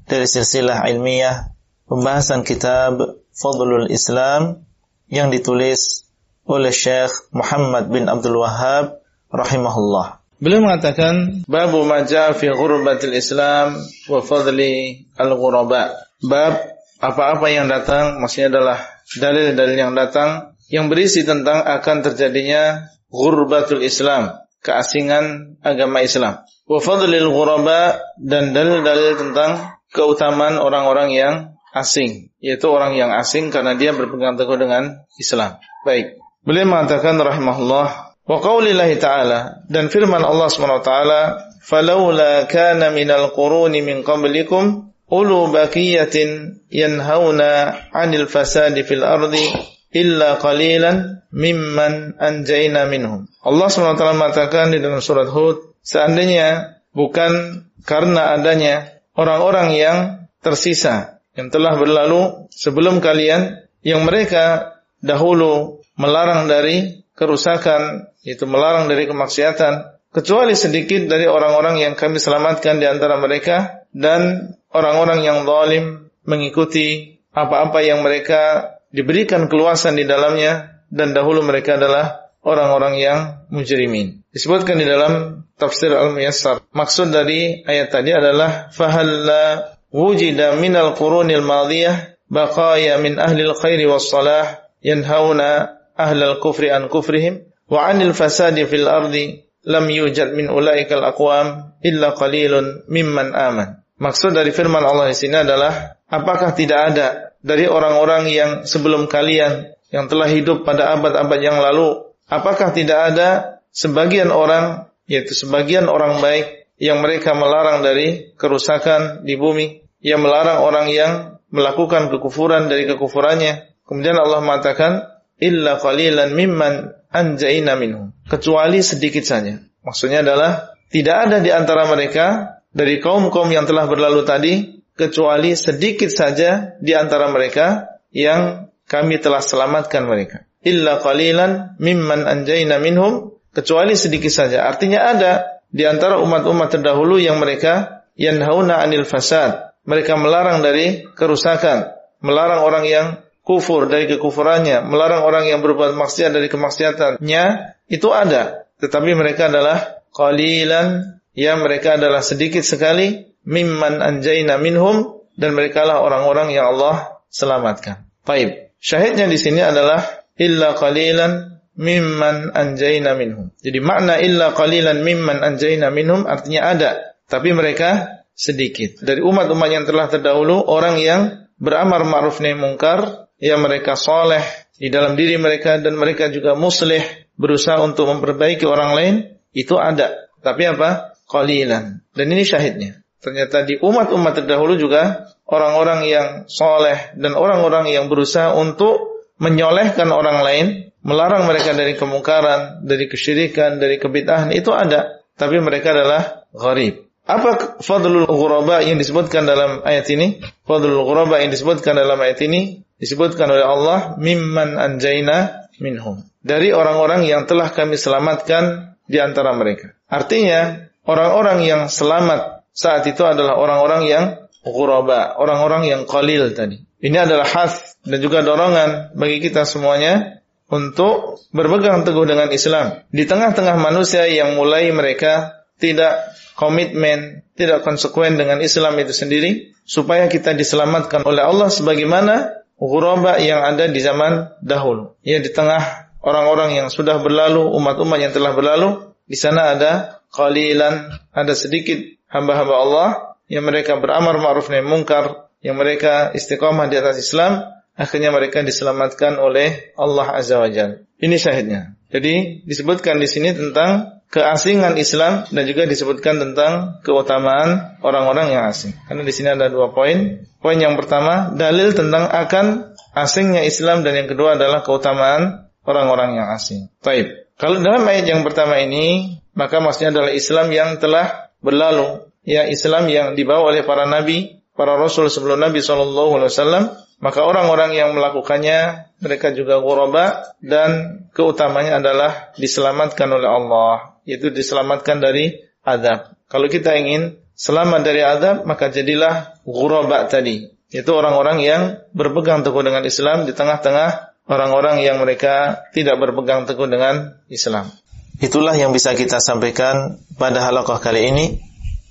dari 0.07 0.27
silsilah 0.29 0.87
ilmiah 0.87 1.51
pembahasan 1.91 2.47
kitab 2.47 3.19
Fadlul 3.35 3.91
Islam 3.91 4.70
yang 5.11 5.29
ditulis 5.29 6.07
oleh 6.47 6.71
Syekh 6.71 7.13
Muhammad 7.35 7.91
bin 7.91 8.07
Abdul 8.07 8.41
Wahhab 8.41 9.03
rahimahullah. 9.29 10.23
Beliau 10.41 10.65
mengatakan 10.65 11.45
babu 11.45 11.85
maja 11.85 12.33
fi 12.33 12.49
ghurbatil 12.49 13.13
Islam 13.13 13.77
wa 14.09 14.21
fadli 14.25 15.05
al-ghuraba. 15.21 15.93
Bab 16.25 16.55
apa-apa 16.97 17.47
yang 17.53 17.69
datang 17.69 18.25
maksudnya 18.25 18.57
adalah 18.57 18.79
dalil-dalil 19.21 19.77
yang 19.77 19.93
datang 19.93 20.57
yang 20.73 20.89
berisi 20.89 21.27
tentang 21.29 21.61
akan 21.61 21.97
terjadinya 22.07 22.89
ghurbatul 23.13 23.83
Islam, 23.85 24.33
keasingan 24.65 25.59
agama 25.61 26.01
Islam. 26.01 26.41
Wa 26.65 26.79
fadlil 26.81 27.29
ghuraba 27.29 28.01
dan 28.17 28.57
dalil-dalil 28.57 29.19
tentang 29.19 29.77
keutamaan 29.91 30.57
orang-orang 30.57 31.11
yang 31.11 31.35
asing, 31.75 32.30
yaitu 32.41 32.67
orang 32.73 32.97
yang 32.97 33.13
asing 33.13 33.53
karena 33.53 33.77
dia 33.77 33.93
berpegang 33.93 34.35
teguh 34.41 34.57
dengan 34.57 35.05
Islam. 35.21 35.61
Baik. 35.85 36.17
Beliau 36.41 36.67
mengatakan 36.67 37.21
rahimahullah 37.21 37.87
wa 38.25 38.39
qaulillahi 38.41 38.97
ta'ala 38.97 39.69
dan 39.69 39.93
firman 39.93 40.25
Allah 40.25 40.49
Subhanahu 40.49 40.81
wa 40.81 40.87
taala 40.87 41.21
falaula 41.61 42.49
kana 42.49 42.89
minal 42.97 43.37
quruni 43.37 43.85
min 43.85 44.01
qablikum 44.01 44.91
ulu 45.13 45.53
baqiyatin 45.53 46.65
yanhauna 46.73 47.77
'anil 47.93 48.25
fasadi 48.25 48.89
fil 48.89 49.05
ardi 49.05 49.53
illa 49.93 50.41
qalilan 50.41 51.21
mimman 51.31 52.17
anjayna 52.19 52.87
minhum. 52.87 53.27
Allah 53.45 53.69
SWT 53.71 54.03
mengatakan 54.19 54.75
di 54.75 54.79
dalam 54.83 55.03
surat 55.03 55.31
Hud, 55.31 55.79
seandainya 55.83 56.79
bukan 56.95 57.65
karena 57.87 58.35
adanya 58.35 59.03
orang-orang 59.15 59.75
yang 59.75 59.99
tersisa 60.43 61.20
yang 61.39 61.49
telah 61.49 61.79
berlalu 61.79 62.51
sebelum 62.51 62.99
kalian 62.99 63.67
yang 63.87 64.05
mereka 64.05 64.77
dahulu 65.01 65.81
melarang 65.97 66.51
dari 66.51 67.05
kerusakan, 67.17 68.13
itu 68.25 68.45
melarang 68.49 68.89
dari 68.89 69.05
kemaksiatan, 69.05 70.01
kecuali 70.11 70.57
sedikit 70.57 71.07
dari 71.07 71.29
orang-orang 71.29 71.81
yang 71.81 71.95
kami 71.95 72.17
selamatkan 72.17 72.81
di 72.81 72.87
antara 72.89 73.21
mereka 73.21 73.87
dan 73.93 74.53
orang-orang 74.73 75.21
yang 75.23 75.45
zalim 75.45 76.11
mengikuti 76.25 77.19
apa-apa 77.31 77.81
yang 77.85 78.03
mereka 78.03 78.75
diberikan 78.91 79.47
keluasan 79.47 79.95
di 79.95 80.05
dalamnya 80.05 80.83
dan 80.91 81.15
dahulu 81.15 81.47
mereka 81.47 81.79
adalah 81.79 82.35
orang-orang 82.43 82.95
yang 82.99 83.19
mujrimin. 83.53 84.27
Disebutkan 84.35 84.81
di 84.81 84.87
dalam 84.87 85.45
tafsir 85.55 85.93
Al-Muyassar. 85.93 86.65
Maksud 86.73 87.13
dari 87.15 87.63
ayat 87.63 87.93
tadi 87.93 88.11
adalah 88.11 88.73
fahalla 88.75 89.77
wujida 89.91 90.59
minal 90.59 90.95
qurunil 90.95 91.43
madiyah 91.43 92.17
baqaya 92.31 92.99
min 93.03 93.19
ahli 93.19 93.43
al-khairi 93.43 93.87
was 93.91 94.07
salah 94.07 94.71
yanhauna 94.81 95.83
al 95.99 96.39
kufri 96.41 96.71
an 96.73 96.89
kufrihim 96.89 97.45
wa 97.69 97.91
'anil 97.91 98.15
fasadi 98.17 98.65
fil 98.65 98.89
ardi 98.89 99.45
lam 99.67 99.85
yujad 99.91 100.33
min 100.33 100.49
ulaikal 100.49 101.05
aqwam 101.05 101.77
illa 101.85 102.17
qalilun 102.17 102.89
mimman 102.89 103.37
aman. 103.37 103.85
Maksud 104.01 104.33
dari 104.33 104.49
firman 104.49 104.81
Allah 104.81 105.13
di 105.13 105.17
sini 105.17 105.45
adalah 105.45 106.01
apakah 106.09 106.57
tidak 106.57 106.81
ada 106.95 107.07
dari 107.45 107.69
orang-orang 107.69 108.33
yang 108.33 108.51
sebelum 108.65 109.05
kalian 109.05 109.77
yang 109.93 110.09
telah 110.09 110.31
hidup 110.31 110.65
pada 110.65 110.97
abad-abad 110.97 111.41
yang 111.43 111.61
lalu, 111.61 112.01
apakah 112.31 112.73
tidak 112.73 113.13
ada 113.13 113.29
sebagian 113.75 114.33
orang 114.33 114.89
yaitu 115.11 115.35
sebagian 115.35 115.91
orang 115.91 116.23
baik 116.23 116.60
yang 116.81 117.05
mereka 117.05 117.37
melarang 117.37 117.85
dari 117.85 118.33
kerusakan 118.41 119.23
di 119.29 119.37
bumi, 119.37 119.85
yang 120.01 120.25
melarang 120.25 120.65
orang 120.65 120.89
yang 120.89 121.13
melakukan 121.53 122.09
kekufuran 122.09 122.73
dari 122.73 122.89
kekufurannya. 122.89 123.85
Kemudian 123.85 124.17
Allah 124.17 124.41
mengatakan, 124.41 125.05
illa 125.37 125.77
qalilan 125.77 126.33
mimman 126.33 126.97
anjaina 127.13 127.77
minhum. 127.77 128.17
Kecuali 128.25 128.81
sedikit 128.81 129.29
saja. 129.29 129.61
Maksudnya 129.85 130.25
adalah 130.25 130.73
tidak 130.89 131.17
ada 131.29 131.37
di 131.45 131.53
antara 131.53 131.85
mereka 131.85 132.59
dari 132.73 132.97
kaum-kaum 132.97 133.53
yang 133.53 133.69
telah 133.69 133.85
berlalu 133.85 134.25
tadi 134.25 134.55
kecuali 134.97 135.53
sedikit 135.53 136.09
saja 136.09 136.81
di 136.81 136.97
antara 136.97 137.29
mereka 137.29 137.99
yang 138.15 138.73
kami 138.89 139.21
telah 139.21 139.45
selamatkan 139.45 140.09
mereka. 140.09 140.49
Illa 140.65 141.01
qalilan 141.01 141.77
mimman 141.77 142.25
anjaina 142.25 142.81
minhum 142.81 143.37
kecuali 143.53 143.97
sedikit 143.97 144.31
saja. 144.31 144.69
Artinya 144.69 145.13
ada 145.13 145.60
di 145.71 145.87
antara 145.87 146.19
umat-umat 146.19 146.79
terdahulu 146.79 147.19
yang 147.23 147.39
mereka 147.39 148.05
yanhauna 148.19 148.83
anil 148.83 149.07
fasad. 149.07 149.71
Mereka 149.87 150.15
melarang 150.21 150.61
dari 150.61 151.03
kerusakan, 151.17 151.97
melarang 152.21 152.63
orang 152.63 152.85
yang 152.85 153.07
kufur 153.41 153.89
dari 153.89 154.07
kekufurannya, 154.07 154.85
melarang 154.85 155.25
orang 155.25 155.49
yang 155.49 155.65
berbuat 155.65 155.97
maksiat 155.97 156.31
dari 156.31 156.47
kemaksiatannya, 156.53 157.45
itu 157.89 158.09
ada. 158.13 158.69
Tetapi 158.79 159.11
mereka 159.17 159.49
adalah 159.49 160.05
qalilan, 160.13 161.19
ya 161.33 161.57
mereka 161.57 161.97
adalah 161.97 162.21
sedikit 162.21 162.63
sekali 162.63 163.25
mimman 163.49 164.05
anjaina 164.05 164.61
minhum 164.61 165.25
dan 165.35 165.57
mereka 165.57 165.89
lah 165.89 166.05
orang-orang 166.05 166.53
yang 166.53 166.77
Allah 166.77 167.25
selamatkan. 167.33 168.05
Baik. 168.29 168.77
Syahidnya 168.81 169.29
di 169.29 169.41
sini 169.41 169.65
adalah 169.65 170.05
illa 170.37 170.77
qalilan 170.77 171.60
mimman 171.79 172.51
anjaina 172.55 173.15
minhum. 173.15 173.53
Jadi 173.63 173.79
makna 173.79 174.19
illa 174.19 174.55
qalilan 174.55 175.03
mimman 175.03 175.43
anjaina 175.43 175.91
minhum 175.91 176.27
artinya 176.27 176.71
ada, 176.71 176.91
tapi 177.31 177.55
mereka 177.55 178.23
sedikit. 178.35 179.05
Dari 179.05 179.21
umat-umat 179.21 179.69
yang 179.69 179.85
telah 179.85 180.09
terdahulu 180.09 180.65
orang 180.67 180.97
yang 180.97 181.21
beramar 181.61 182.03
ma'ruf 182.09 182.41
nahi 182.41 182.57
mungkar, 182.57 183.31
yang 183.41 183.65
mereka 183.65 183.97
soleh 183.97 184.45
di 184.77 184.93
dalam 184.93 185.17
diri 185.17 185.41
mereka 185.41 185.81
dan 185.81 185.97
mereka 185.97 186.29
juga 186.29 186.57
muslih 186.57 187.01
berusaha 187.41 187.81
untuk 187.81 188.09
memperbaiki 188.09 188.69
orang 188.69 188.91
lain 188.93 189.15
itu 189.57 189.81
ada. 189.81 190.29
Tapi 190.41 190.63
apa? 190.69 191.17
Qalilan. 191.25 192.05
Dan 192.13 192.27
ini 192.33 192.45
syahidnya. 192.45 193.01
Ternyata 193.21 193.69
di 193.69 193.77
umat-umat 193.77 194.33
terdahulu 194.45 194.81
juga 194.81 195.29
orang-orang 195.45 196.09
yang 196.09 196.29
soleh 196.49 197.13
dan 197.21 197.37
orang-orang 197.37 197.93
yang 197.93 198.09
berusaha 198.09 198.57
untuk 198.57 199.29
menyolehkan 199.37 200.09
orang 200.09 200.41
lain 200.41 200.67
melarang 201.05 201.49
mereka 201.49 201.73
dari 201.73 201.97
kemungkaran, 201.97 202.85
dari 202.85 203.09
kesyirikan, 203.09 203.81
dari 203.81 203.97
kebid'ahan 203.97 204.53
itu 204.53 204.73
ada, 204.73 205.21
tapi 205.37 205.57
mereka 205.61 205.97
adalah 205.97 206.47
gharib. 206.53 207.09
Apa 207.31 207.79
fadlul 207.79 208.27
ghuraba 208.27 208.83
yang 208.83 208.99
disebutkan 208.99 209.47
dalam 209.47 209.87
ayat 209.87 210.09
ini? 210.11 210.43
Fadlul 210.67 211.07
ghuraba 211.07 211.39
yang 211.39 211.55
disebutkan 211.55 211.95
dalam 211.95 212.19
ayat 212.19 212.43
ini 212.43 212.83
disebutkan 212.99 213.49
oleh 213.49 213.65
Allah 213.65 214.19
mimman 214.19 214.77
anjaina 214.77 215.69
minhum. 215.79 216.21
Dari 216.43 216.75
orang-orang 216.75 217.25
yang 217.25 217.47
telah 217.47 217.71
kami 217.71 217.97
selamatkan 217.97 218.97
di 219.07 219.23
antara 219.23 219.55
mereka. 219.57 219.95
Artinya, 220.11 220.91
orang-orang 221.07 221.65
yang 221.65 221.83
selamat 221.87 222.67
saat 222.75 223.07
itu 223.07 223.23
adalah 223.23 223.57
orang-orang 223.57 224.03
yang 224.09 224.25
ghuraba, 224.65 225.37
orang-orang 225.41 225.89
yang 225.89 226.03
qalil 226.05 226.53
tadi. 226.53 226.83
Ini 227.01 227.17
adalah 227.25 227.49
has 227.49 227.97
dan 228.05 228.21
juga 228.21 228.45
dorongan 228.45 229.17
bagi 229.17 229.41
kita 229.41 229.65
semuanya 229.65 230.40
untuk 230.71 231.43
berpegang 231.51 232.07
teguh 232.07 232.25
dengan 232.25 232.49
Islam. 232.49 233.03
Di 233.11 233.27
tengah-tengah 233.27 233.77
manusia 233.77 234.25
yang 234.31 234.55
mulai 234.55 234.89
mereka 234.95 235.67
tidak 235.83 236.31
komitmen, 236.55 237.43
tidak 237.59 237.83
konsekuen 237.83 238.39
dengan 238.39 238.63
Islam 238.63 238.95
itu 239.03 239.11
sendiri, 239.11 239.51
supaya 239.83 240.31
kita 240.31 240.55
diselamatkan 240.55 241.27
oleh 241.27 241.43
Allah 241.43 241.69
sebagaimana 241.69 242.63
ghuraba 242.79 243.43
yang 243.43 243.67
ada 243.67 243.91
di 243.91 243.99
zaman 243.99 244.55
dahulu. 244.63 245.19
Ya 245.27 245.43
di 245.43 245.51
tengah 245.51 246.15
orang-orang 246.23 246.79
yang 246.79 246.89
sudah 246.89 247.19
berlalu, 247.19 247.67
umat-umat 247.77 248.19
yang 248.23 248.33
telah 248.33 248.55
berlalu, 248.55 249.11
di 249.27 249.35
sana 249.35 249.75
ada 249.75 250.23
qalilan, 250.31 251.11
ada 251.35 251.53
sedikit 251.59 251.99
hamba-hamba 252.31 252.75
Allah 252.77 253.09
yang 253.51 253.67
mereka 253.67 253.99
beramar 253.99 254.39
ma'ruf 254.39 254.71
nahi 254.71 254.87
mungkar, 254.87 255.51
yang 255.61 255.75
mereka 255.75 256.31
istiqamah 256.33 256.87
di 256.87 256.97
atas 256.97 257.19
Islam, 257.19 257.67
akhirnya 258.01 258.33
mereka 258.33 258.65
diselamatkan 258.65 259.37
oleh 259.37 259.93
Allah 260.01 260.33
Azza 260.33 260.57
wa 260.57 260.73
Jalla. 260.73 261.05
Ini 261.21 261.37
syahidnya. 261.37 262.01
Jadi 262.09 262.65
disebutkan 262.65 263.21
di 263.21 263.29
sini 263.29 263.53
tentang 263.53 264.25
keasingan 264.33 264.97
Islam 264.97 265.45
dan 265.53 265.63
juga 265.69 265.85
disebutkan 265.85 266.41
tentang 266.41 267.05
keutamaan 267.05 268.01
orang-orang 268.01 268.57
yang 268.57 268.65
asing. 268.73 268.97
Karena 269.05 269.21
di 269.21 269.33
sini 269.37 269.53
ada 269.53 269.69
dua 269.69 269.93
poin. 269.93 270.41
Poin 270.65 270.81
yang 270.81 270.97
pertama 270.97 271.53
dalil 271.53 271.93
tentang 271.93 272.25
akan 272.25 272.97
asingnya 273.13 273.69
Islam 273.69 274.01
dan 274.01 274.17
yang 274.17 274.29
kedua 274.33 274.57
adalah 274.57 274.81
keutamaan 274.81 275.69
orang-orang 275.85 276.41
yang 276.41 276.49
asing. 276.57 276.89
Taib. 277.05 277.53
Kalau 277.61 277.77
dalam 277.85 278.09
ayat 278.09 278.25
yang 278.25 278.41
pertama 278.41 278.81
ini 278.81 279.37
maka 279.53 279.77
maksudnya 279.83 280.17
adalah 280.17 280.33
Islam 280.33 280.73
yang 280.73 280.97
telah 280.97 281.53
berlalu, 281.61 282.33
ya 282.49 282.65
Islam 282.65 283.13
yang 283.13 283.37
dibawa 283.37 283.75
oleh 283.75 283.85
para 283.85 284.09
nabi, 284.09 284.63
para 284.73 284.97
rasul 284.97 285.29
sebelum 285.29 285.61
Nabi 285.61 285.85
Shallallahu 285.85 286.41
alaihi 286.41 286.51
wasallam 286.57 286.85
maka 287.21 287.45
orang-orang 287.45 287.93
yang 287.93 288.17
melakukannya 288.17 289.13
mereka 289.21 289.53
juga 289.53 289.77
ghuraba 289.85 290.57
dan 290.65 291.23
keutamanya 291.37 292.01
adalah 292.01 292.57
diselamatkan 292.57 293.29
oleh 293.29 293.49
Allah, 293.49 294.17
yaitu 294.25 294.49
diselamatkan 294.49 295.21
dari 295.21 295.61
azab. 295.85 296.33
Kalau 296.49 296.67
kita 296.73 296.97
ingin 296.97 297.37
selamat 297.53 298.01
dari 298.03 298.25
azab, 298.25 298.65
maka 298.65 298.89
jadilah 298.89 299.61
ghuraba 299.69 300.25
tadi, 300.33 300.73
yaitu 300.89 301.13
orang-orang 301.13 301.61
yang 301.61 301.83
berpegang 302.17 302.65
teguh 302.65 302.81
dengan 302.81 303.05
Islam 303.05 303.45
di 303.45 303.53
tengah-tengah 303.53 304.41
orang-orang 304.49 305.05
yang 305.05 305.21
mereka 305.21 305.85
tidak 305.93 306.17
berpegang 306.17 306.65
teguh 306.65 306.89
dengan 306.89 307.37
Islam. 307.53 307.93
Itulah 308.41 308.73
yang 308.73 308.97
bisa 308.97 309.13
kita 309.13 309.37
sampaikan 309.45 310.17
pada 310.41 310.65
halaqah 310.65 310.97
kali 310.97 311.29
ini. 311.29 311.47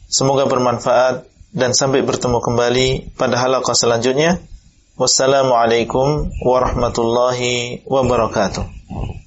Semoga 0.06 0.46
bermanfaat 0.46 1.26
dan 1.50 1.74
sampai 1.74 2.06
bertemu 2.06 2.38
kembali 2.38 3.18
pada 3.18 3.42
halaqah 3.42 3.74
selanjutnya. 3.74 4.38
Wassalamualaikum 5.00 6.28
warahmatullahi 6.44 7.88
wabarakatuh. 7.88 8.68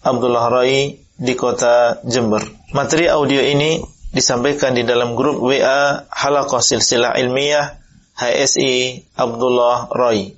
Abdullah 0.05 0.53
Rai 0.53 1.01
di 1.17 1.33
kota 1.33 1.97
Jember. 2.05 2.45
Materi 2.77 3.09
audio 3.09 3.41
ini 3.41 3.81
disampaikan 4.13 4.77
di 4.77 4.85
dalam 4.85 5.17
grup 5.17 5.41
WA 5.41 6.05
Halaqah 6.13 6.61
Silsilah 6.61 7.17
Ilmiah 7.17 7.81
HSI 8.21 9.01
Abdullah 9.17 9.89
Rai. 9.89 10.37